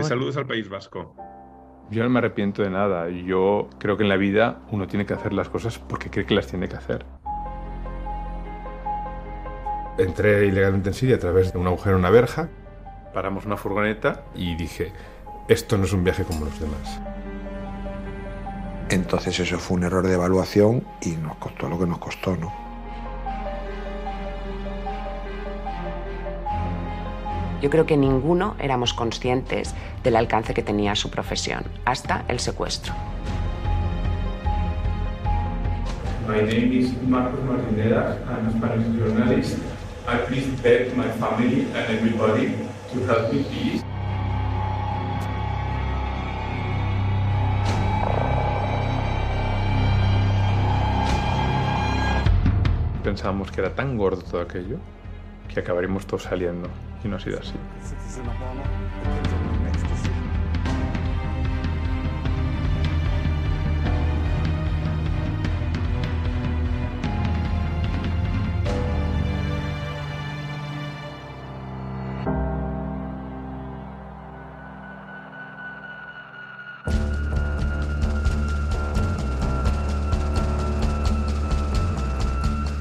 saludos 0.03 0.39
al 0.39 0.47
País 0.47 0.67
Vasco. 0.71 1.15
Yo 1.91 2.05
no 2.05 2.11
me 2.11 2.19
arrepiento 2.21 2.63
de 2.63 2.71
nada. 2.71 3.09
Yo 3.09 3.69
creo 3.79 3.97
que 3.97 4.05
en 4.05 4.09
la 4.09 4.17
vida 4.17 4.61
uno 4.71 4.87
tiene 4.87 5.07
que 5.07 5.15
hacer 5.15 5.33
las 5.33 5.49
cosas 5.49 5.79
porque 5.79 6.09
cree 6.09 6.25
que 6.25 6.35
las 6.35 6.47
tiene 6.47 6.69
que 6.69 6.77
hacer. 6.77 7.05
Entré 9.99 10.47
ilegalmente 10.47 10.91
en 10.91 10.95
Siria 10.95 11.17
a 11.17 11.19
través 11.19 11.53
de 11.53 11.59
un 11.59 11.67
agujero 11.67 11.97
en 11.97 12.01
una 12.01 12.11
verja, 12.11 12.49
paramos 13.13 13.45
una 13.45 13.57
furgoneta 13.57 14.23
y 14.35 14.55
dije, 14.55 14.93
esto 15.49 15.77
no 15.77 15.85
es 15.85 15.93
un 15.93 16.05
viaje 16.05 16.25
como 16.25 16.45
los 16.45 16.59
demás. 16.59 17.01
Entonces 18.89 19.39
eso 19.41 19.59
fue 19.59 19.77
un 19.77 19.85
error 19.85 20.07
de 20.07 20.15
evaluación 20.15 20.85
y 21.03 21.11
nos 21.11 21.37
costó 21.37 21.69
lo 21.69 21.79
que 21.79 21.87
nos 21.87 21.99
costó, 21.99 22.37
¿no? 22.37 22.70
Yo 27.61 27.69
creo 27.69 27.85
que 27.85 27.97
ninguno 27.97 28.57
éramos 28.59 28.95
conscientes 28.95 29.75
del 30.03 30.17
alcance 30.17 30.55
que 30.55 30.63
tenía 30.63 30.95
su 30.97 31.11
profesión, 31.11 31.65
hasta 31.85 32.25
el 32.29 32.41
secuestro. 32.41 32.95
My 36.27 36.41
name 36.41 36.75
is 36.75 36.91
Marcos 37.03 37.41
Martinera. 37.45 38.17
I'm 38.29 38.47
a 38.47 38.53
Spanish 38.53 38.87
journalist. 38.97 39.59
I 40.09 40.17
please 40.27 40.49
beg 40.63 40.97
my 40.97 41.11
family 41.19 41.67
and 41.75 41.99
everybody 41.99 42.55
to 42.93 43.05
help 43.07 43.31
me, 43.33 43.43
please. 43.43 43.85
Pensábamos 53.05 53.51
que 53.51 53.61
era 53.61 53.75
tan 53.75 53.99
gordo 53.99 54.23
todo 54.23 54.41
aquello 54.41 54.79
que 55.53 55.61
acabaremos 55.61 56.07
todos 56.07 56.23
saliendo 56.23 56.69
y 57.05 57.09
no 57.09 57.17
ha 57.17 57.21
sido 57.21 57.39
así. 57.41 57.55